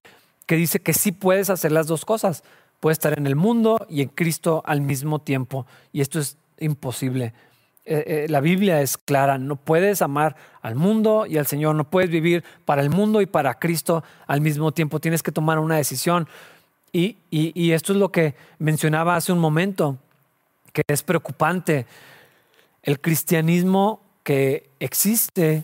[0.48, 2.44] que dice que sí puedes hacer las dos cosas.
[2.80, 5.68] Puedes estar en el mundo y en Cristo al mismo tiempo.
[5.92, 7.34] Y esto es imposible.
[7.86, 11.90] Eh, eh, la Biblia es clara, no puedes amar al mundo y al Señor, no
[11.90, 15.78] puedes vivir para el mundo y para Cristo al mismo tiempo, tienes que tomar una
[15.78, 16.28] decisión.
[16.92, 19.98] Y, y esto es lo que mencionaba hace un momento,
[20.74, 21.86] que es preocupante.
[22.82, 25.64] El cristianismo que existe,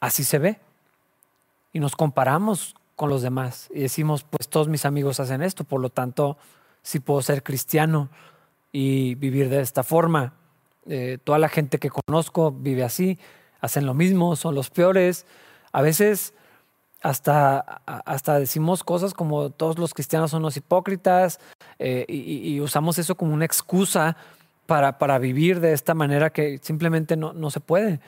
[0.00, 0.58] así se ve.
[1.72, 5.80] Y nos comparamos con los demás y decimos, pues todos mis amigos hacen esto, por
[5.80, 6.36] lo tanto,
[6.82, 8.10] sí puedo ser cristiano
[8.72, 10.34] y vivir de esta forma.
[10.84, 13.18] Eh, toda la gente que conozco vive así,
[13.62, 15.24] hacen lo mismo, son los peores.
[15.72, 16.34] A veces
[17.00, 21.40] hasta, hasta decimos cosas como todos los cristianos son los hipócritas
[21.78, 24.14] eh, y, usamos eso como una excusa
[24.66, 27.98] para, para vivir de esta manera que simplemente no, no se puede.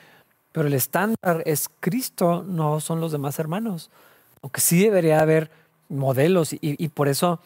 [0.51, 3.89] Pero el estándar es Cristo, no son los demás hermanos
[4.43, 5.49] aunque sí debería haber
[5.89, 7.39] modelos y, por eso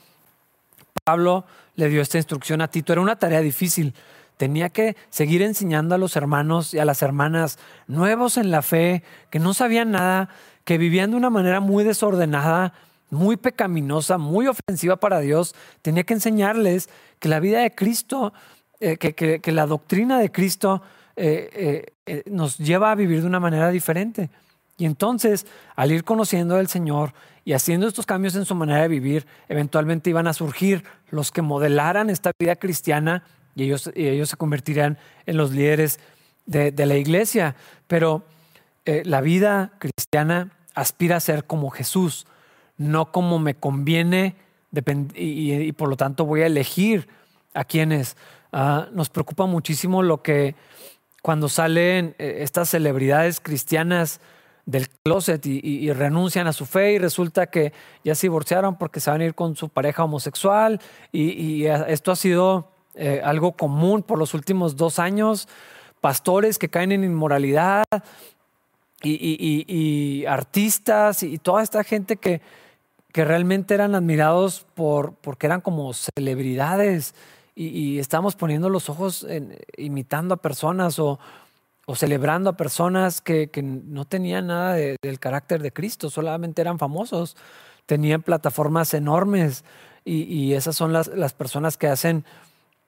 [1.04, 2.92] Pablo le dio esta instrucción a Tito.
[2.92, 3.94] Era una tarea difícil.
[4.36, 9.04] Tenía que seguir enseñando a los hermanos y a las hermanas nuevos en la fe,
[9.30, 10.30] que no sabían nada,
[10.64, 12.74] que vivían de una manera muy desordenada,
[13.10, 15.56] muy pecaminosa, muy ofensiva para Dios.
[15.82, 18.34] Tenía que enseñarles que la vida de Cristo,
[18.80, 20.82] eh, que, la doctrina de Cristo
[21.16, 24.30] eh, eh, nos lleva a vivir de una manera diferente.
[24.78, 27.14] Y entonces, al ir conociendo al Señor
[27.44, 31.42] y haciendo estos cambios en su manera de vivir, eventualmente iban a surgir los que
[31.42, 33.24] modelaran esta vida cristiana
[33.56, 36.00] y ellos, ellos se convertirían en los líderes
[36.46, 37.56] de, la iglesia.
[37.88, 38.24] Pero
[38.86, 42.28] eh, la vida cristiana aspira a ser como Jesús,
[42.78, 44.36] no como me conviene
[45.16, 47.08] y, por lo tanto voy a elegir
[47.54, 48.16] a quienes.
[48.54, 50.56] Ah, nos preocupa muchísimo lo que
[51.22, 54.22] cuando salen eh, estas celebridades cristianas,
[54.68, 57.72] del closet y, renuncian a su fe y resulta que
[58.04, 62.16] ya se divorciaron porque se van a ir con su pareja homosexual y, esto ha
[62.18, 65.48] sido eh, algo común por los últimos dos años.
[66.02, 67.86] pastores que caen en inmoralidad
[69.02, 72.42] y, artistas y toda esta gente que,
[73.14, 77.16] que realmente eran admirados por, porque eran como celebridades
[77.56, 79.26] y, estamos poniendo los ojos
[79.78, 81.20] imitando a personas o,
[81.90, 87.38] o celebrando a personas que, no tenían nada del carácter de Cristo, solamente eran famosos,
[87.86, 89.64] tenían plataformas enormes
[90.04, 92.26] y, esas son las, las, personas que hacen,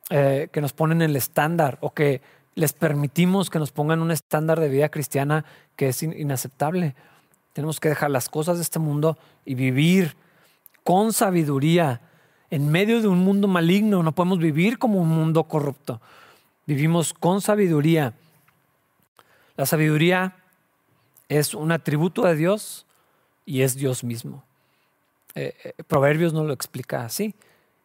[0.09, 2.21] eh, que nos ponen el estándar o que
[2.55, 5.45] les permitimos que nos pongan un estándar de vida cristiana
[5.77, 6.93] que es inaceptable.
[7.53, 10.17] Tenemos que dejar las cosas de este mundo y vivir
[10.83, 12.01] con sabiduría
[12.49, 14.03] en medio de un mundo maligno.
[14.03, 16.01] No podemos vivir como un mundo corrupto.
[16.67, 18.13] Vivimos con sabiduría.
[19.59, 20.37] La sabiduría
[21.27, 22.85] es un atributo de Dios
[23.45, 24.45] y es Dios mismo.
[25.35, 27.35] Eh, eh, Proverbios nos lo explica así.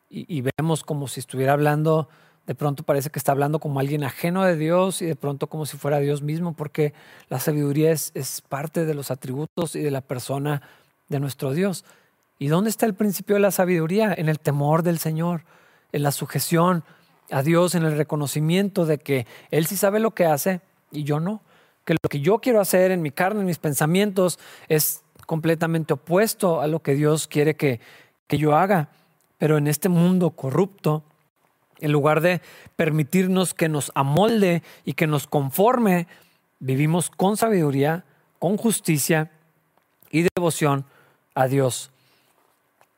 [0.09, 2.09] Y, y, vemos como si estuviera hablando,
[2.47, 5.67] de pronto parece que está hablando como alguien ajeno de Dios y de pronto como
[5.67, 6.95] si fuera Dios mismo, porque
[7.29, 10.63] la sabiduría es, es parte de los atributos y de la persona
[11.09, 11.85] de nuestro Dios.
[12.39, 14.15] ¿Y dónde está el principio de la sabiduría?
[14.17, 15.43] En el temor del Señor,
[15.91, 16.85] en la sujeción
[17.33, 20.61] a Dios, en el reconocimiento de que Él sí sabe lo que hace
[20.93, 21.43] y yo no.
[21.85, 26.61] Que lo que yo quiero hacer en mi carne, en mis pensamientos, es completamente opuesto
[26.61, 27.81] a lo que Dios quiere que,
[28.27, 28.89] que yo haga.
[29.39, 31.03] Pero en este mundo corrupto,
[31.81, 32.41] en lugar de
[32.77, 36.07] permitirnos que nos amolde y que nos conforme,
[36.59, 38.05] vivimos con sabiduría,
[38.39, 39.31] con justicia
[40.11, 40.85] y devoción
[41.35, 41.91] a Dios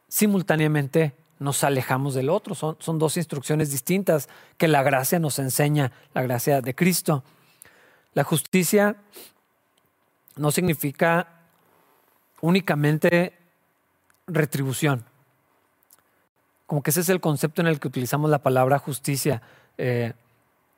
[0.08, 2.54] simultáneamente nos alejamos del otro.
[2.54, 7.22] Son, son dos instrucciones distintas que la gracia nos enseña, la gracia de Cristo.
[8.16, 8.96] La justicia
[10.36, 11.28] no significa
[12.40, 13.34] únicamente
[14.26, 15.04] retribución.
[16.64, 19.42] Como que ese es el concepto en el que utilizamos la palabra justicia.
[19.76, 20.14] Eh,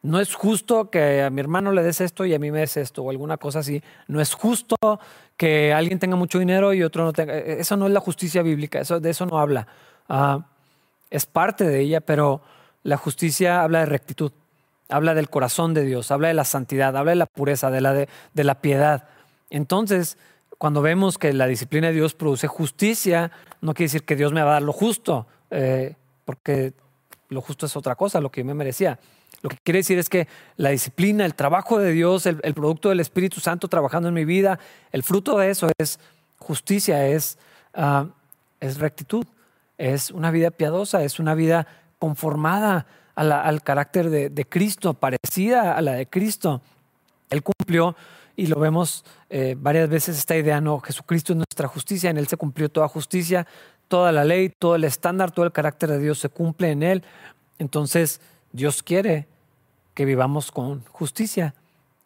[0.02, 2.76] no es justo que a mi hermano le des esto y a mí me des
[2.76, 3.84] esto o alguna cosa así.
[4.08, 4.74] No es justo
[5.36, 7.36] que alguien tenga mucho dinero y otro no tenga.
[7.36, 9.68] E, e, eso no es la justicia bíblica, eso, de eso no habla.
[10.08, 10.44] Ah,
[11.08, 12.42] es parte de ella, pero
[12.82, 14.32] la justicia habla de rectitud,
[14.88, 17.92] habla del corazón de Dios, habla de la santidad, habla de la pureza, de la,
[17.92, 19.04] de, la piedad.
[19.50, 20.16] Entonces,
[20.56, 24.42] cuando vemos que la disciplina de Dios produce justicia, no quiere decir que Dios me
[24.42, 26.72] va a dar lo justo, eh, porque
[27.28, 28.98] lo justo es otra cosa, lo que yo me merecía.
[29.42, 33.00] Lo que quiere decir es que la disciplina, el trabajo de Dios, el, producto del
[33.00, 34.58] Espíritu Santo trabajando en mi vida,
[34.90, 36.00] el fruto de eso es
[36.38, 37.38] justicia, es,
[37.74, 38.06] ah,
[38.58, 39.26] es rectitud,
[39.76, 41.68] es una vida piadosa, es una vida
[42.00, 42.86] conformada
[43.18, 46.62] al carácter de, Cristo, parecida a la de Cristo.
[47.30, 47.96] Él cumplió,
[48.36, 52.28] y lo vemos eh, varias veces esta idea, no, Jesucristo es nuestra justicia, en Él
[52.28, 53.46] se cumplió toda justicia,
[53.88, 57.02] toda la ley, todo el estándar, todo el carácter de Dios se cumple en Él.
[57.58, 58.20] Entonces,
[58.52, 59.26] Dios quiere
[59.94, 61.54] que vivamos con justicia.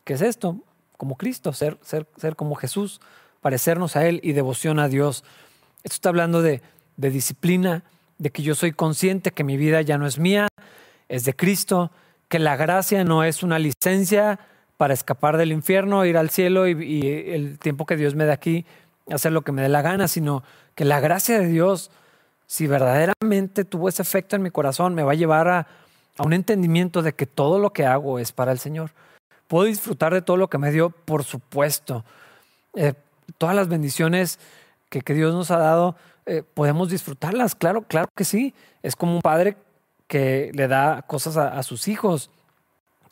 [0.05, 0.57] ¿Qué es esto?
[0.97, 3.03] Como Cristo, ser, ser, ser como Jesús,
[3.43, 5.25] parecernos a Él y devoción a Dios.
[5.83, 6.63] Esto está hablando de,
[6.97, 7.85] de disciplina,
[8.17, 10.49] de que yo soy consciente que mi vida ya no es mía,
[11.13, 11.91] es de Cristo,
[12.29, 14.41] que la gracia no es una licencia
[14.79, 18.65] para escapar del infierno, ir al cielo y, el tiempo que Dios me da aquí,
[19.11, 20.43] hacer lo que me dé la gana, sino
[20.75, 21.91] que la gracia de Dios,
[22.47, 25.67] si verdaderamente tuvo ese efecto en mi corazón, me va a llevar a,
[26.17, 28.93] a un entendimiento de que todo lo que hago es para el Señor.
[29.49, 32.07] Puedo disfrutar de todo lo que me dio, por supuesto.
[32.75, 32.95] Eh,
[33.37, 34.39] todas las bendiciones
[34.89, 35.95] que, que, Dios nos ha dado,
[36.25, 38.55] eh, podemos disfrutarlas, claro, claro que sí.
[38.83, 39.59] Es como un padre
[40.13, 42.31] que le da cosas a, sus hijos.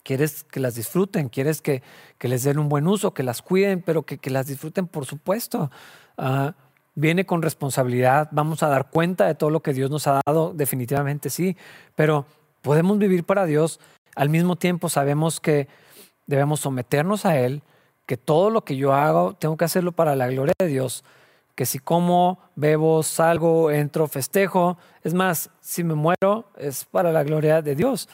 [0.02, 1.82] Quieres que las disfruten, quieres que,
[2.18, 5.06] que, les den un buen uso, que las cuiden, pero que, que las disfruten, por
[5.06, 5.70] supuesto.
[6.18, 6.50] Uh,
[6.94, 10.52] viene con responsabilidad, vamos a dar cuenta de todo lo que Dios nos ha dado,
[10.52, 11.56] definitivamente sí,
[11.96, 12.26] pero
[12.60, 13.80] podemos vivir para Dios,
[14.14, 15.68] al mismo tiempo sabemos que
[16.26, 17.62] debemos someternos a Él,
[18.05, 21.03] que todo lo que yo hago tengo que hacerlo para la gloria de Dios,
[21.61, 27.22] que si como, bebo, salgo, entro, festejo, es más, si me muero es para la
[27.22, 28.08] gloria de Dios.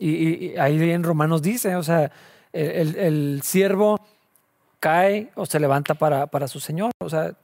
[0.00, 2.10] Y, ahí en Romanos dice, o sea,
[2.52, 4.00] el, el, siervo
[4.80, 7.36] cae o se levanta para, para su Señor, o sea,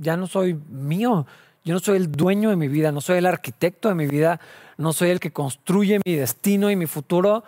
[0.00, 1.24] ya no soy mío,
[1.64, 4.40] yo no soy el dueño de mi vida, no soy el arquitecto de mi vida,
[4.76, 7.44] no soy el que construye mi destino y mi futuro.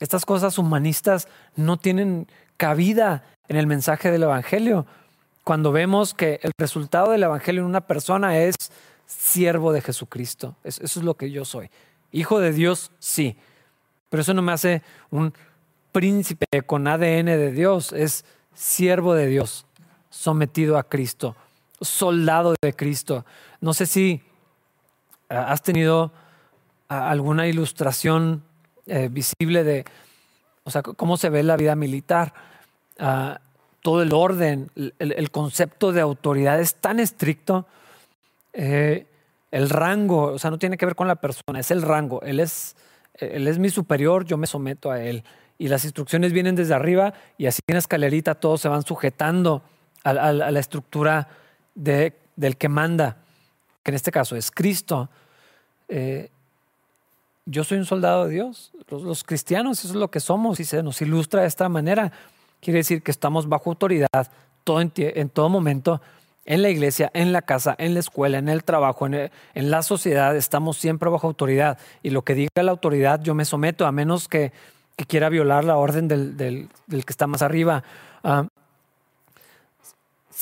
[0.00, 2.26] Estas cosas humanistas no tienen
[2.56, 4.86] cabida en el mensaje del Evangelio.
[5.44, 8.54] Cuando vemos que el resultado del Evangelio en una persona es
[9.06, 10.56] siervo de Jesucristo.
[10.64, 11.70] Eso es lo que yo soy.
[12.12, 13.36] Hijo de Dios, sí.
[14.08, 15.32] Pero eso no me hace un
[15.92, 17.92] príncipe con ADN de Dios.
[17.92, 18.24] Es
[18.54, 19.66] siervo de Dios,
[20.10, 21.36] sometido a Cristo,
[21.80, 23.24] soldado de Cristo.
[23.60, 24.22] No sé si
[25.28, 26.12] has tenido
[26.88, 28.42] alguna ilustración
[28.86, 29.84] eh, visible de
[30.64, 32.32] o sea, cómo se ve la vida militar.
[32.98, 33.40] Ah,
[33.80, 37.66] todo el orden, el, concepto de autoridad es tan estricto.
[38.52, 39.06] Eh,
[39.50, 42.20] el rango, o sea, no tiene que ver con la persona, es el rango.
[42.22, 42.76] Él es,
[43.14, 45.24] él es mi superior, yo me someto a él.
[45.58, 49.62] Y las instrucciones vienen desde arriba y así en escalerita todos se van sujetando
[50.04, 51.28] a, la estructura
[51.74, 53.18] de, del que manda,
[53.82, 55.10] que en este caso es Cristo.
[55.88, 56.30] Eh,
[57.44, 58.72] yo soy un soldado de Dios.
[58.88, 62.12] Los, cristianos, eso es lo que somos y se nos ilustra de esta manera.
[62.60, 64.30] Quiere decir que estamos bajo autoridad
[64.64, 66.00] todo en, todo momento,
[66.44, 70.36] en la iglesia, en la casa, en la escuela, en el trabajo, en, la sociedad,
[70.36, 71.78] estamos siempre bajo autoridad.
[72.02, 74.52] Y lo que diga la autoridad, yo me someto, a menos que,
[75.08, 77.82] quiera violar la orden del, que está más arriba.
[78.22, 78.46] Ah,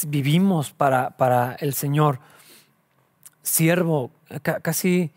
[0.07, 2.19] vivimos para, para el Señor.
[3.43, 4.11] Siervo,
[4.63, 5.13] casi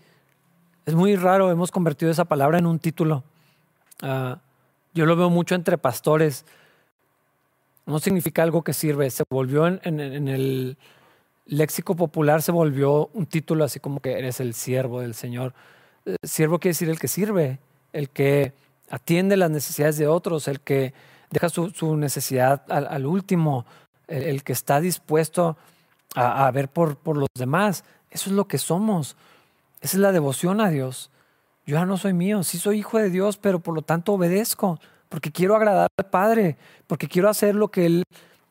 [0.86, 3.24] es muy raro, hemos convertido esa palabra en un título.
[4.02, 4.38] Ah,
[4.93, 6.45] yo lo veo mucho entre pastores.
[7.86, 9.09] No significa algo que sirve.
[9.09, 10.77] Se volvió en, el
[11.45, 15.53] léxico popular, se volvió un título así como que eres el siervo del Señor.
[16.05, 17.59] Eh, siervo quiere decir el que sirve,
[17.93, 18.53] el que
[18.89, 20.93] atiende las necesidades de otros, el que
[21.29, 23.65] deja su, necesidad al, último,
[24.07, 25.57] el, que está dispuesto
[26.15, 27.84] a, ver por, por los demás.
[28.09, 29.15] Eso es lo que somos.
[29.82, 31.09] Esa es la devoción a Dios.
[31.65, 34.79] Yo ya no soy mío, sí soy hijo de Dios, pero por lo tanto obedezco,
[35.12, 36.55] porque quiero agradar al Padre,
[36.88, 38.03] porque quiero hacer lo que Él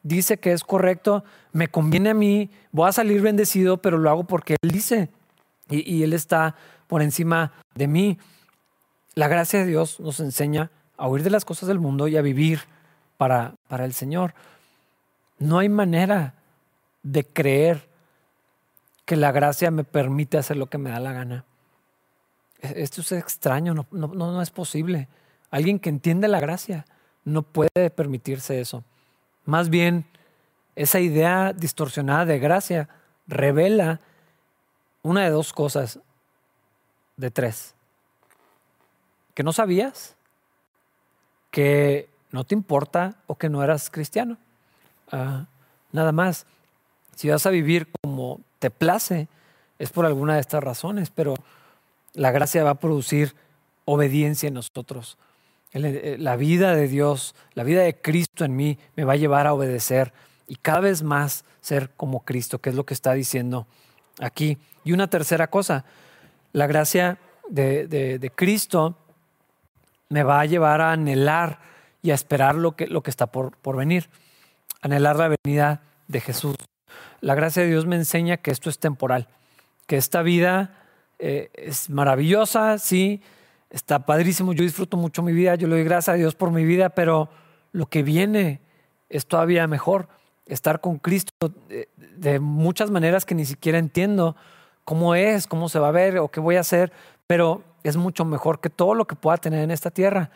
[0.03, 4.25] dice que es correcto, me conviene a mí, voy a salir bendecido, pero lo hago
[4.25, 5.09] porque Él dice
[5.71, 6.57] y, Él está
[6.87, 8.19] por encima de mí.
[9.15, 12.23] La gracia de Dios nos enseña a huir de las cosas del mundo y a
[12.23, 12.61] vivir
[13.17, 14.35] para, para el Señor.
[15.39, 16.35] No hay manera
[17.03, 17.89] de creer
[19.07, 21.47] que la gracia me permite hacer lo que me da la gana.
[22.61, 25.09] E-, esto es extraño, no, no, no es posible.
[25.51, 26.87] Alguien que entiende la gracia
[27.25, 28.85] no puede permitirse eso.
[29.45, 30.05] Más bien,
[30.77, 32.89] esa idea distorsionada de gracia
[33.27, 34.01] revela
[35.03, 35.99] una de dos cosas,
[37.17, 37.75] de tres.
[39.35, 40.17] Que no sabías,
[41.51, 44.39] que no te importa o que no eras cristiano.
[45.11, 45.47] Ah,
[45.93, 46.47] nada más.
[47.17, 49.29] Si vas a vivir como te place,
[49.79, 51.35] es por alguna de estas razones, pero
[52.15, 53.35] la gracia va a producir
[53.85, 55.19] obediencia en nosotros.
[55.73, 59.47] Eh, la vida de Dios, la vida de Cristo en mí me va a llevar
[59.47, 60.13] a obedecer
[60.47, 63.67] y cada vez más ser como Cristo, que es lo que está diciendo
[64.21, 64.59] aquí.
[64.85, 65.85] Y una tercera cosa,
[66.53, 67.19] la gracia
[67.49, 68.97] de, Cristo
[70.09, 71.61] me va a llevar a anhelar
[72.03, 74.09] y a esperar lo que, lo que está por, por venir,
[74.81, 76.57] anhelar la venida de Jesús
[77.21, 79.29] la gracia de Dios me enseña que esto es temporal,
[79.87, 80.75] que esta vida
[81.19, 83.23] eh, es maravillosa, sí,
[83.71, 86.65] está padrísimo, yo disfruto mucho mi vida, yo le doy gracias a Dios por mi
[86.65, 87.29] vida, pero
[87.73, 88.61] lo que viene
[89.09, 90.09] es todavía mejor,
[90.47, 94.37] estar con Cristo de, de muchas maneras que ni siquiera entiendo
[94.85, 96.93] cómo es, cómo se va a ver o qué voy a hacer,
[97.27, 100.31] pero es mucho mejor que todo lo que pueda tener en esta tierra.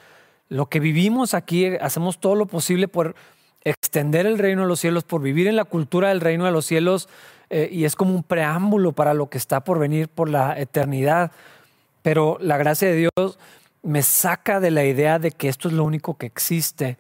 [0.49, 3.14] Lo que vivimos aquí, hacemos todo lo posible por
[3.64, 6.66] extender el reino de los cielos, por vivir en la cultura del reino de los
[6.66, 7.09] cielos,
[7.51, 11.32] eh, y es como un preámbulo para lo que está por venir por la eternidad.
[12.05, 13.39] Pero la gracia de Dios
[13.83, 16.99] me saca de la idea de que esto es lo único que existe,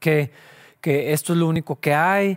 [0.00, 0.32] que,
[0.80, 2.36] que esto es lo único que hay,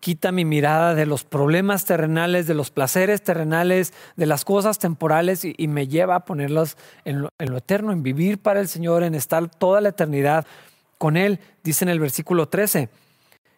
[0.00, 5.44] quita mi mirada de los problemas terrenales, de los placeres terrenales, de las cosas temporales
[5.44, 9.46] y, me lleva a ponerlas en lo, eterno, en vivir para el Señor, en estar
[9.50, 10.46] toda la eternidad
[10.96, 12.88] con Él, dice en el versículo 13,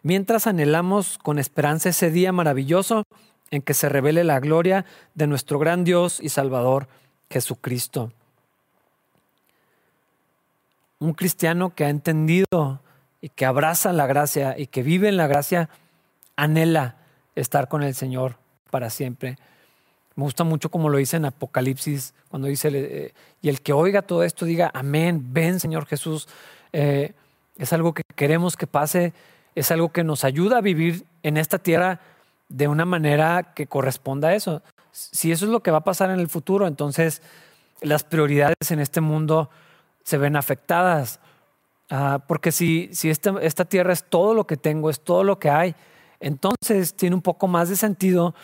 [0.01, 3.03] mientras anhelamos con esperanza ese día maravilloso
[3.51, 4.83] en que se revele la gloria
[5.15, 6.89] de nuestro gran Dios y Salvador
[7.33, 8.11] Jesucristo.
[10.99, 12.79] Un cristiano que ha entendido
[13.21, 15.69] y que abraza la gracia y que vive en la gracia,
[16.35, 16.95] anhela
[17.35, 18.37] estar con el Señor
[18.69, 19.37] para siempre.
[20.15, 24.03] Me gusta mucho como lo dice en Apocalipsis, cuando dice, eh, y el que oiga
[24.03, 26.27] todo esto diga, amén, ven Señor Jesús.
[26.71, 27.13] Eh,
[27.57, 29.13] es algo que queremos que pase,
[29.55, 31.99] es algo que nos ayuda a vivir en esta tierra
[32.53, 34.61] de una manera que corresponda a eso.
[34.91, 37.23] Si eso es lo que va a pasar en el futuro, entonces
[37.81, 39.49] las prioridades en este mundo
[40.03, 41.19] se ven afectadas.
[41.89, 45.39] Ah, porque si, si esta, esta tierra es todo lo que tengo, es todo lo
[45.39, 45.75] que hay,
[46.19, 48.35] entonces tiene un poco más de sentido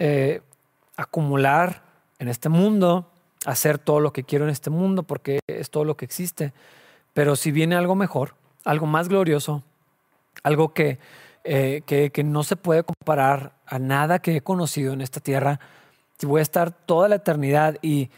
[0.00, 0.42] eh,
[0.96, 1.84] acumular
[2.18, 3.12] en este mundo,
[3.46, 6.52] hacer todo lo que quiero en este mundo, porque es todo lo que existe.
[7.14, 9.62] Pero si viene algo mejor, algo más glorioso,
[10.42, 10.98] algo que,
[11.44, 15.60] eh, que, no se puede comparar a nada que he conocido en esta tierra,
[16.18, 18.10] si voy a estar toda la eternidad y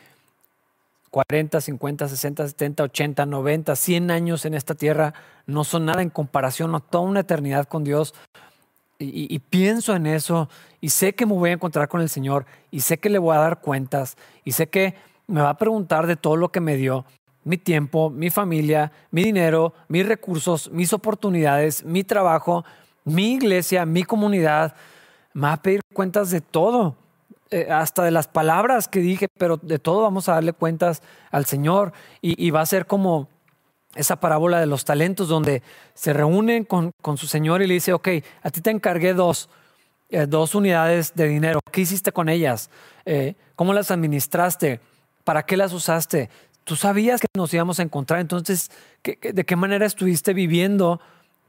[1.10, 5.14] 40, 50, 60, 70, 80, 90, 100 años en esta tierra
[5.46, 8.14] no son nada en comparación a toda una eternidad con Dios.
[8.98, 10.48] Y, y, pienso en eso
[10.80, 13.34] y sé que me voy a encontrar con el Señor y sé que le voy
[13.34, 14.94] a dar cuentas y sé que
[15.26, 17.04] me va a preguntar de todo lo que me dio,
[17.44, 22.64] mi tiempo, mi familia, mi dinero, mis recursos, mis oportunidades, mi trabajo,
[23.04, 24.74] mi iglesia, mi comunidad.
[25.32, 26.96] Me va a pedir cuentas de todo.
[27.52, 31.44] Eh, hasta de las palabras que dije, pero de todo vamos a darle cuentas al
[31.44, 31.92] Señor
[32.22, 33.28] y, va a ser como
[33.94, 38.08] esa parábola de los talentos donde se reúnen con, su Señor y le dice, ok,
[38.42, 39.50] a ti te encargué dos,
[40.08, 42.70] eh, dos unidades de dinero, ¿qué hiciste con ellas?
[43.04, 44.80] Eh, ¿Cómo las administraste?
[45.22, 46.30] ¿Para qué las usaste?
[46.64, 48.70] Tú sabías que nos íbamos a encontrar, entonces,
[49.02, 51.02] ¿de qué manera estuviste viviendo,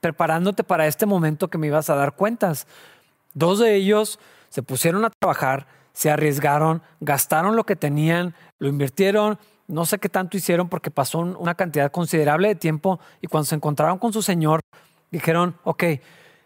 [0.03, 2.67] preparándote para este momento que me ibas a dar cuentas?
[3.33, 9.39] Dos de ellos se pusieron a trabajar, se arriesgaron, gastaron lo que tenían, lo invirtieron,
[9.69, 13.55] no sé qué tanto hicieron porque pasó una cantidad considerable de tiempo y cuando se
[13.55, 14.59] encontraron con su Señor,
[15.09, 15.83] dijeron, ok,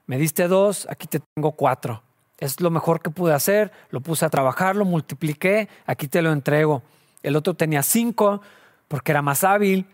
[0.05, 2.03] me diste dos, aquí te tengo cuatro.
[2.37, 6.31] Es lo mejor que pude hacer, lo puse a trabajar, lo multipliqué, aquí te lo
[6.31, 6.83] entrego.
[7.23, 8.39] El otro tenía cinco
[8.87, 9.87] porque era más hábil,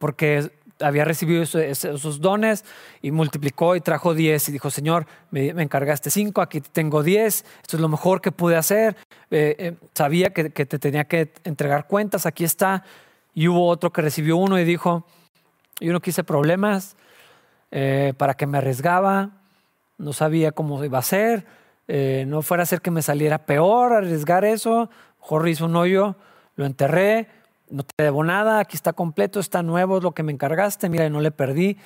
[0.00, 0.50] porque
[0.80, 2.64] había recibido esos, dones
[3.02, 7.76] y multiplicó y trajo 10 y dijo, Señor, me, encargaste 5, aquí tengo 10, esto
[7.76, 8.96] es lo mejor que pude hacer,
[9.30, 12.84] eh, eh, sabía que, te tenía que entregar cuentas, aquí está.
[13.34, 15.06] Y hubo otro que recibió uno y dijo,
[15.80, 16.96] yo no quise problemas,
[17.70, 19.30] eh, para que me arriesgaba,
[19.98, 21.46] no sabía cómo iba a ser,
[22.26, 26.16] no fuera a ser que me saliera peor arriesgar eso, mejor hizo un hoyo,
[26.56, 27.28] lo enterré
[27.70, 31.08] no te debo nada, aquí está completo, está nuevo, es lo que me encargaste, mira,
[31.10, 31.76] no le perdí.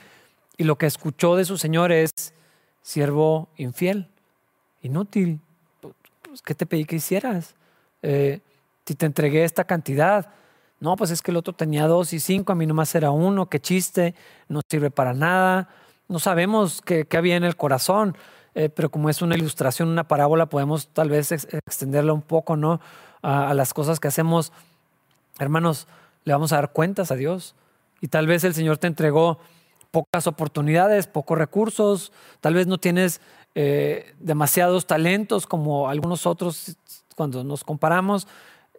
[0.56, 2.10] Y lo que escuchó de su señor es,
[2.82, 4.08] siervo infiel,
[4.82, 5.40] inútil,
[6.22, 7.54] pues, ¿qué te pedí que hicieras?
[8.02, 8.40] Eh,
[8.84, 10.30] si te entregué esta cantidad,
[10.80, 13.46] no, pues es que el otro tenía dos y cinco, a mí nomás era uno,
[13.46, 14.14] qué chiste,
[14.48, 15.68] no sirve para nada,
[16.08, 18.16] no sabemos qué, había en el corazón,
[18.54, 22.80] eh, pero como es una ilustración, una parábola, podemos tal vez extenderla un poco, ¿no?
[23.24, 24.52] a las cosas que hacemos
[25.38, 25.86] Hermanos,
[26.24, 27.54] le vamos a dar cuentas a Dios.
[28.00, 29.38] Y tal vez el Señor te entregó
[29.90, 33.20] pocas oportunidades, pocos recursos, tal vez no tienes
[33.54, 36.76] eh, demasiados talentos como algunos otros
[37.14, 38.26] cuando nos comparamos.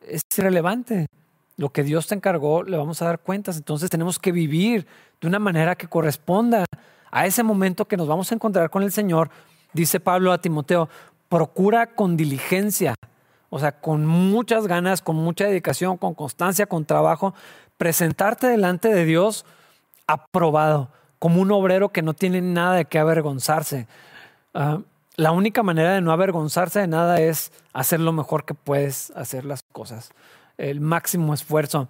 [0.05, 1.07] Es irrelevante.
[1.55, 3.57] Lo que Dios te encargó, le vamos a dar cuentas.
[3.57, 4.87] Entonces tenemos que vivir
[5.21, 6.65] de una manera que corresponda
[7.11, 9.29] a ese momento que nos vamos a encontrar con el Señor.
[9.71, 10.89] Dice Pablo a Timoteo,
[11.29, 12.95] procura con diligencia
[13.55, 17.35] o sea, con muchas ganas, con mucha dedicación, con constancia, con trabajo,
[17.77, 19.45] presentarte delante de Dios
[20.07, 20.89] aprobado,
[21.19, 23.85] como un obrero que no tiene nada de qué avergonzarse.
[24.55, 24.79] Ah,
[25.17, 29.45] la única manera de no avergonzarse de nada es hacer lo mejor que puedes hacer
[29.45, 30.09] las cosas,
[30.57, 31.87] el máximo esfuerzo.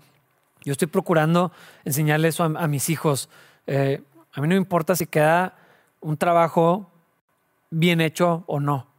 [0.66, 1.54] Yo estoy procurando
[1.86, 3.30] enseñarle eso a, mis hijos.
[3.68, 4.02] Eh,
[4.34, 5.56] a mí no me importa si queda
[6.02, 6.92] un trabajo
[7.70, 8.93] bien hecho o no.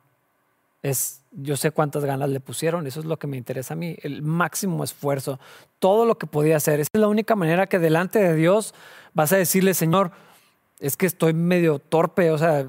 [0.85, 3.97] Es yo sé cuántas ganas le pusieron, eso es lo que me interesa a mí,
[4.03, 5.41] el máximo esfuerzo,
[5.79, 6.81] todo lo que podía hacer.
[6.81, 8.75] Esa es la única manera que delante de Dios
[9.15, 10.13] vas a decirle, Señor,
[10.79, 12.69] es que estoy medio torpe, o sea,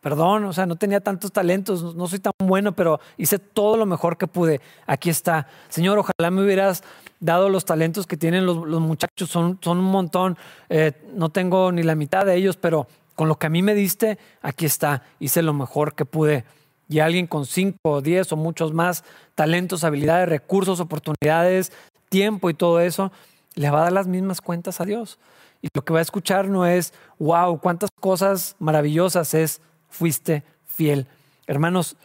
[0.00, 3.86] perdón, o sea, no tenía tantos talentos, no soy tan bueno, pero hice todo lo
[3.86, 4.60] mejor que pude.
[4.86, 5.46] Aquí está.
[5.68, 6.82] Señor, ojalá me hubieras
[7.20, 10.36] dado los talentos que tienen los, muchachos, son, son un montón,
[10.68, 13.74] eh, no tengo ni la mitad de ellos, pero con lo que a mí me
[13.74, 16.44] diste, aquí está, hice lo mejor que pude
[16.92, 19.02] y alguien con 5, 10 o muchos más
[19.34, 21.72] talentos, habilidades, recursos, oportunidades,
[22.10, 23.10] tiempo y todo eso,
[23.54, 25.18] le va a dar las mismas cuentas a Dios.
[25.62, 31.06] Y lo que va a escuchar no es, wow, cuántas cosas maravillosas es, fuiste fiel.
[31.46, 31.96] Hermanos,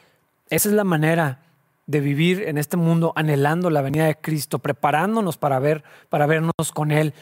[0.49, 1.39] esa es la manera
[1.85, 6.53] de vivir en este mundo anhelando la venida de Cristo, preparándonos para ver, para vernos
[6.73, 7.13] con Él.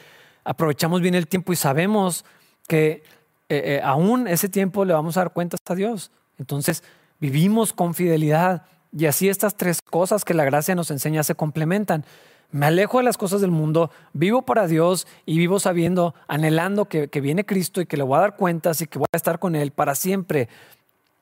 [0.44, 2.26] Aprovechamos bien el tiempo y sabemos
[2.68, 3.04] que
[3.48, 6.12] eh, eh, aún ese tiempo le vamos a dar cuentas a Dios.
[6.38, 6.84] Entonces,
[7.20, 8.64] vivimos con fidelidad.
[8.98, 12.06] Y así estas tres cosas que la gracia nos enseña se complementan.
[12.52, 17.08] Me alejo de las cosas del mundo, vivo para Dios y vivo sabiendo, anhelando que,
[17.22, 19.56] viene Cristo y que le voy a dar cuentas y que voy a estar con
[19.56, 20.48] Él para siempre.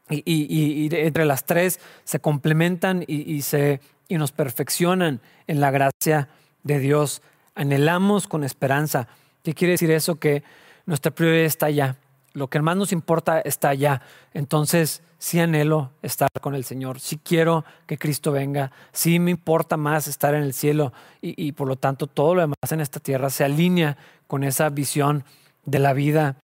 [0.10, 6.30] Y, entre las tres se complementan y, se, y nos perfeccionan en la gracia
[6.62, 7.22] de Dios.
[7.56, 9.08] Anhelamos con esperanza.
[9.44, 10.20] ¿Qué quiere decir eso?
[10.20, 10.44] Que
[10.86, 11.98] nuestra prioridad está allá.
[12.34, 14.02] Lo que más nos importa está allá.
[14.34, 19.78] Entonces, sí anhelo estar con el Señor, sí quiero que Cristo venga, sí me importa
[19.78, 23.30] más estar en el cielo y, por lo tanto todo lo demás en esta tierra
[23.30, 25.24] se alinea con esa visión
[25.64, 26.36] de la vida.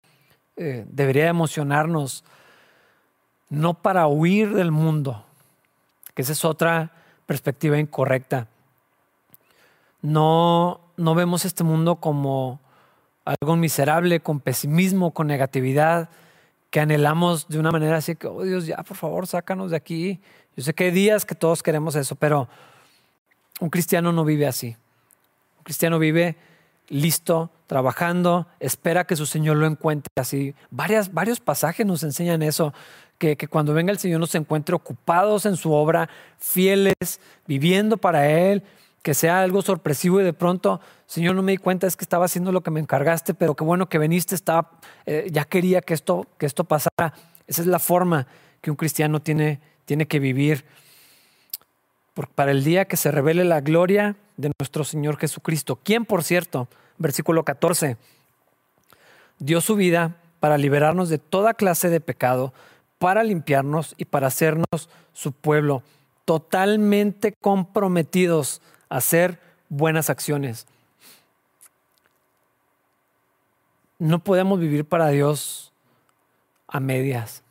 [0.57, 2.23] Eh, debería emocionarnos,
[3.49, 5.25] no para huir del mundo,
[6.15, 6.93] que esa es otra
[7.27, 8.47] perspectiva incorrecta.
[10.03, 12.61] no, no vemos este mundo como
[13.29, 16.09] algo miserable, con pesimismo, con negatividad,
[16.71, 20.21] que anhelamos de una manera así que, oh Dios, ya, por favor, sácanos de aquí.
[20.57, 22.49] Yo sé que hay días que todos queremos eso, pero
[23.61, 24.77] un cristiano no vive así.
[25.59, 26.37] Un cristiano vive
[26.89, 30.55] listo, trabajando, espera que su Señor lo encuentre así.
[30.71, 32.73] Varias, varios pasajes nos enseñan eso,
[33.19, 36.09] que, que, cuando venga el Señor nos encuentre ocupados en su obra,
[36.39, 38.63] fieles, viviendo para Él,
[39.09, 42.27] que sea algo sorpresivo y de pronto, Señor, no me di cuenta, es que estaba
[42.27, 44.73] haciendo lo que me encargaste, pero qué bueno que viniste, estaba,
[45.07, 47.15] eh, ya quería que esto, que esto pasara.
[47.47, 48.27] Esa es la forma
[48.61, 50.67] que un cristiano tiene, tiene que vivir.
[52.35, 56.69] Para el día que se revele la gloria de nuestro Señor Jesucristo, quien por cierto,
[56.99, 57.97] versículo 14,
[59.39, 62.53] dio su vida para liberarnos de toda clase de pecado,
[62.99, 65.83] para limpiarnos y para hacernos su pueblo,
[66.27, 70.67] totalmente comprometidos hacer buenas acciones.
[73.99, 75.73] No podemos vivir para Dios
[76.69, 77.43] a medias.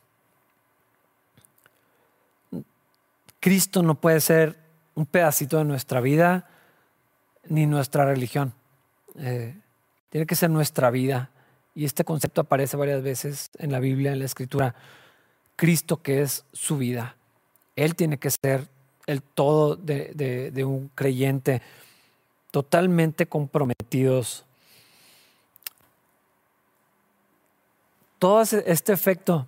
[3.40, 4.56] Cristo no puede ser
[4.94, 6.48] un pedacito de nuestra vida
[7.48, 8.52] ni nuestra religión.
[9.16, 9.54] Eh,
[10.10, 11.30] tiene que ser nuestra vida.
[11.74, 14.74] Y este concepto aparece varias veces en la Biblia, en la Escritura.
[15.54, 17.16] Cristo que es su vida.
[17.76, 18.68] Él tiene que ser
[19.08, 21.62] el todo de, un creyente,
[22.50, 24.44] totalmente comprometidos.
[28.18, 29.46] Todo este efecto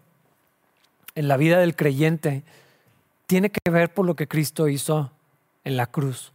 [1.14, 2.42] en la vida del creyente
[3.26, 5.12] tiene que ver por lo que Cristo hizo
[5.64, 6.32] en la cruz.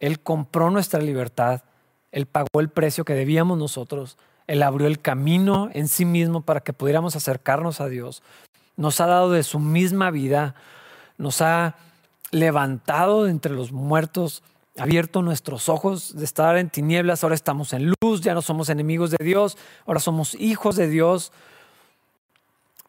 [0.00, 1.62] Él compró nuestra libertad,
[2.10, 4.18] Él pagó el precio que debíamos nosotros,
[4.48, 8.24] Él abrió el camino en sí mismo para que pudiéramos acercarnos a Dios.
[8.76, 10.56] Nos ha dado de su misma vida,
[11.16, 11.76] nos ha
[12.34, 14.42] levantado de entre los muertos,
[14.76, 19.12] abierto nuestros ojos de estar en tinieblas, ahora estamos en luz, ya no somos enemigos
[19.12, 19.56] de Dios,
[19.86, 21.32] ahora somos hijos de Dios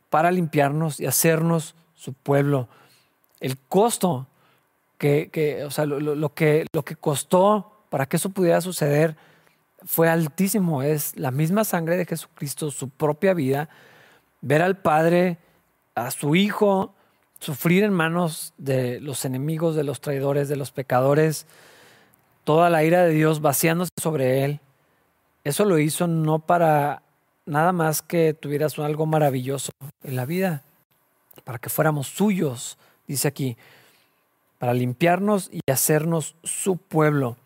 [0.10, 2.68] para limpiarnos y hacernos su pueblo.
[3.40, 4.28] El costo
[4.98, 9.16] que, o sea, lo, que, lo que costó para que eso pudiera suceder
[9.86, 10.82] fue altísimo.
[10.82, 13.70] Es la misma sangre de Jesucristo, su propia vida,
[14.42, 15.38] ver al Padre,
[15.94, 16.96] a su Hijo,
[17.40, 21.46] sufrir en manos de los enemigos, de los traidores, de los pecadores,
[22.44, 24.60] toda la ira de Dios vaciándose sobre él.
[25.44, 27.04] Eso lo hizo no para
[27.46, 29.72] nada más que tuvieras algo maravilloso
[30.04, 30.64] en la vida,
[31.44, 32.78] para que fuéramos suyos,
[33.08, 33.58] dice aquí,
[34.58, 37.38] para limpiarnos y hacernos su pueblo.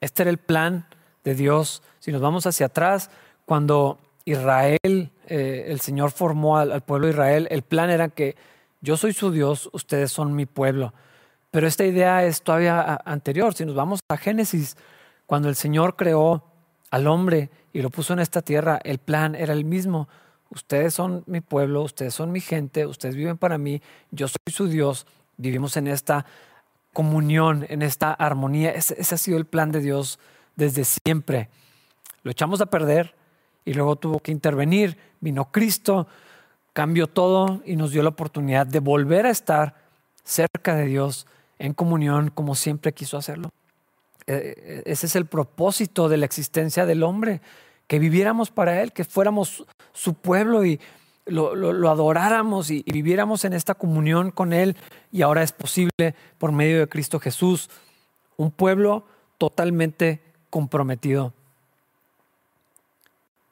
[0.00, 0.86] Este era el plan
[1.24, 1.82] de Dios.
[1.98, 3.10] Si nos vamos hacia atrás,
[3.46, 4.78] cuando Israel,
[5.26, 8.36] eh, el Señor formó al, al pueblo de Israel, el plan era que
[8.84, 10.92] yo soy su Dios, ustedes son mi pueblo.
[11.50, 13.54] Pero esta idea es todavía anterior.
[13.54, 14.76] Si nos vamos a Génesis,
[15.24, 16.44] cuando el Señor creó
[16.90, 20.06] al hombre y lo puso en esta tierra, el plan era el mismo.
[20.50, 23.80] Ustedes son mi pueblo, ustedes son mi gente, ustedes viven para mí,
[24.10, 25.06] yo soy su Dios,
[25.38, 26.26] vivimos en esta
[26.92, 28.70] comunión, en esta armonía.
[28.72, 30.18] Ese, ese ha sido el plan de Dios
[30.56, 31.48] desde siempre.
[32.22, 33.14] Lo echamos a perder
[33.64, 34.98] y luego tuvo que intervenir.
[35.20, 36.06] Vino Cristo,
[36.74, 39.76] cambió todo y nos dio la oportunidad de volver a estar
[40.24, 41.26] cerca de Dios
[41.58, 43.50] en comunión como siempre quiso hacerlo.
[44.26, 47.40] Eh, eh, ese es el propósito de la existencia del hombre,
[47.86, 50.80] que viviéramos para Él, que fuéramos su pueblo y
[51.26, 54.76] lo, adoráramos y, viviéramos en esta comunión con Él.
[55.12, 57.70] Y ahora es posible por medio de Cristo Jesús,
[58.36, 59.06] un pueblo
[59.38, 60.20] totalmente
[60.50, 61.32] comprometido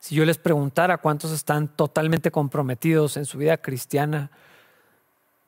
[0.03, 4.33] si yo les preguntara cuántos están totalmente comprometidos en su vida cristiana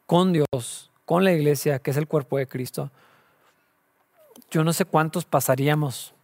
[0.07, 2.93] con Dios, con la iglesia, que es el cuerpo de Cristo,
[4.53, 6.15] yo no sé cuántos pasaríamos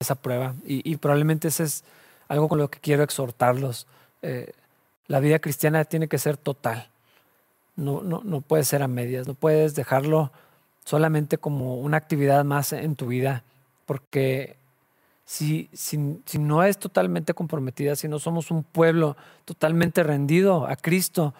[0.00, 0.56] esa prueba.
[0.66, 1.84] Y, probablemente ese es
[2.26, 3.86] algo con lo que quiero exhortarlos.
[4.22, 4.52] Eh,
[5.06, 6.88] la vida cristiana tiene que ser total.
[7.76, 9.28] No, no, no puede ser a medias.
[9.28, 10.32] No puedes dejarlo
[10.84, 13.44] solamente como una actividad más en tu vida,
[13.86, 14.56] porque
[15.24, 15.96] si, si,
[16.38, 21.34] no es totalmente comprometida, si no somos un pueblo totalmente rendido a Cristo,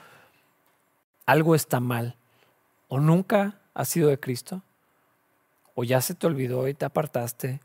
[1.26, 2.16] algo está mal.
[2.88, 4.62] O nunca has sido de Cristo,
[5.74, 7.60] o ya se te olvidó y te apartaste,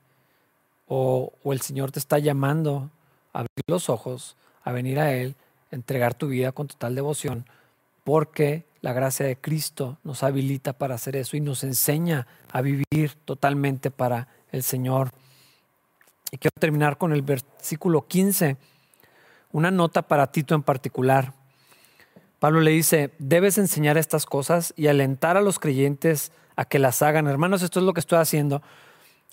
[0.87, 2.89] o, o el Señor te está llamando
[3.31, 5.35] a abrir los ojos, a venir a Él,
[5.71, 7.45] a entregar tu vida con total devoción,
[8.03, 13.15] porque la gracia de Cristo nos habilita para hacer eso y nos enseña a vivir
[13.25, 15.11] totalmente para el Señor.
[16.31, 18.57] Y quiero terminar con el versículo 15,
[19.51, 21.33] una nota para Tito en particular.
[22.39, 27.01] Pablo le dice, debes enseñar estas cosas y alentar a los creyentes a que las
[27.01, 27.27] hagan.
[27.27, 28.61] Hermanos, esto es lo que estoy haciendo.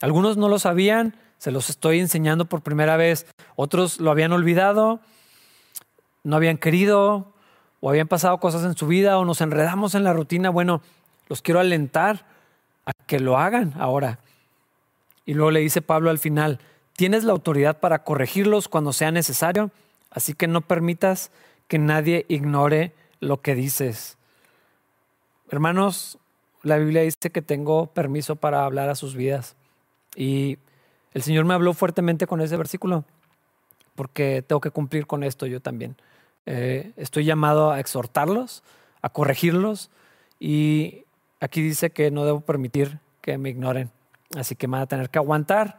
[0.00, 3.26] Algunos no lo sabían, se los estoy enseñando por primera vez.
[3.54, 5.00] Otros lo habían olvidado,
[6.24, 7.32] no habían querido,
[7.80, 10.50] o habían pasado cosas en su vida, o nos enredamos en la rutina.
[10.50, 10.82] Bueno,
[11.28, 12.26] los quiero alentar
[12.86, 14.18] a que lo hagan ahora.
[15.24, 16.58] Y luego le dice Pablo al final,
[16.96, 19.70] tienes la autoridad para corregirlos cuando sea necesario,
[20.10, 21.30] así que no permitas
[21.68, 24.16] que nadie ignore lo que dices.
[25.50, 26.18] Hermanos,
[26.62, 29.54] la Biblia dice que tengo permiso para hablar a sus vidas.
[30.16, 30.58] Y
[31.12, 33.04] el Señor me habló fuertemente con ese versículo,
[33.94, 35.96] porque tengo que cumplir con esto yo también.
[36.46, 38.62] Eh, estoy llamado a exhortarlos,
[39.02, 39.90] a corregirlos,
[40.40, 41.04] y
[41.40, 43.90] aquí dice que no debo permitir que me ignoren.
[44.36, 45.78] Así que me van a tener que aguantar.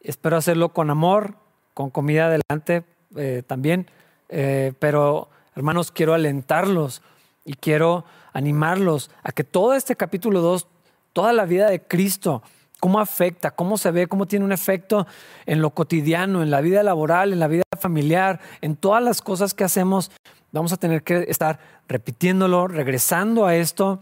[0.00, 1.36] Espero hacerlo con amor,
[1.74, 2.84] con comida adelante
[3.16, 3.90] eh, también.
[4.28, 7.02] Eh, pero, hermanos, quiero alentarlos
[7.44, 10.66] y quiero animarlos a que todo este capítulo 2,
[11.12, 12.42] toda la vida de Cristo,
[12.80, 15.06] cómo afecta, cómo se ve, cómo tiene un efecto
[15.46, 19.54] en lo cotidiano, en la vida laboral, en la vida familiar, en todas las cosas
[19.54, 20.10] que hacemos,
[20.52, 24.00] vamos a tener que estar repitiéndolo, regresando a esto,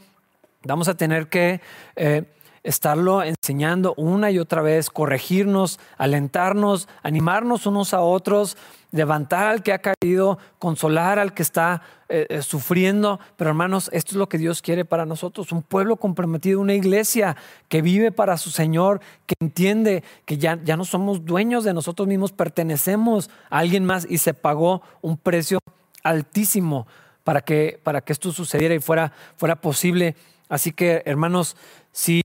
[0.65, 1.61] vamos a tener que
[1.97, 2.25] eh,
[2.65, 8.57] estarlo enseñando una y otra vez, corregirnos, alentarnos, animarnos unos a otros,
[8.91, 13.21] levantar al que ha caído, consolar al que está eh, eh, sufriendo.
[13.37, 17.37] Pero hermanos, esto es lo que Dios quiere para nosotros, un pueblo comprometido, una iglesia
[17.69, 22.09] que vive para su Señor, que entiende que ya, ya no somos dueños de nosotros
[22.09, 25.59] mismos, pertenecemos a alguien más y se pagó un precio
[26.03, 26.87] altísimo
[27.25, 30.17] para que, para que esto sucediera y fuera, fuera posible.
[30.49, 31.57] Así que, hermanos,
[31.93, 32.23] si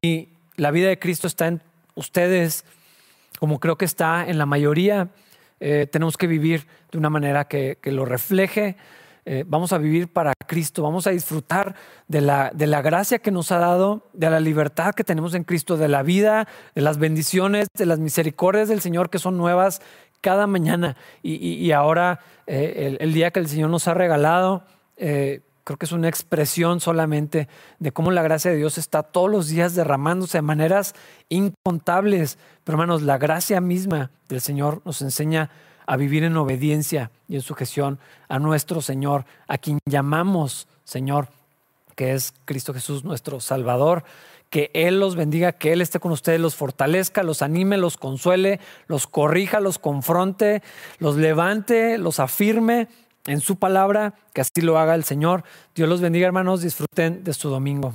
[0.56, 1.62] la vida de Cristo está en
[1.96, 2.66] ustedes,
[3.40, 5.10] como creo que está en la mayoría,
[5.60, 8.76] eh, tenemos que vivir de una manera que, lo refleje.
[9.26, 11.76] Eh, vamos a vivir para Cristo, vamos a disfrutar
[12.08, 15.44] de la, de la gracia que nos ha dado, de la libertad que tenemos en
[15.44, 19.82] Cristo, de la vida, de las bendiciones, de las misericordias del Señor que son nuevas
[20.22, 20.98] cada mañana.
[21.22, 24.66] Y, ahora, eh, el, día que el Señor nos ha regalado,
[25.70, 27.48] creo que es una expresión solamente
[27.78, 30.96] de cómo la gracia de Dios está todos los días derramándose de maneras
[31.30, 32.40] incontables.
[32.64, 35.52] Pero hermanos, la gracia misma del Señor nos enseña
[35.86, 38.00] a vivir en obediencia y en sujeción
[38.30, 41.28] a nuestro Señor, a quien llamamos Señor,
[41.96, 44.04] que es Cristo Jesús nuestro Salvador.
[44.50, 48.60] Que Él los bendiga, que Él esté con ustedes, los fortalezca, los anime, los consuele,
[48.88, 50.64] los corrija, los confronte,
[50.98, 52.88] los levante, los afirme
[53.30, 55.44] en su palabra, que así lo haga el Señor.
[55.76, 57.94] Dios los bendiga, hermanos, disfruten de su domingo.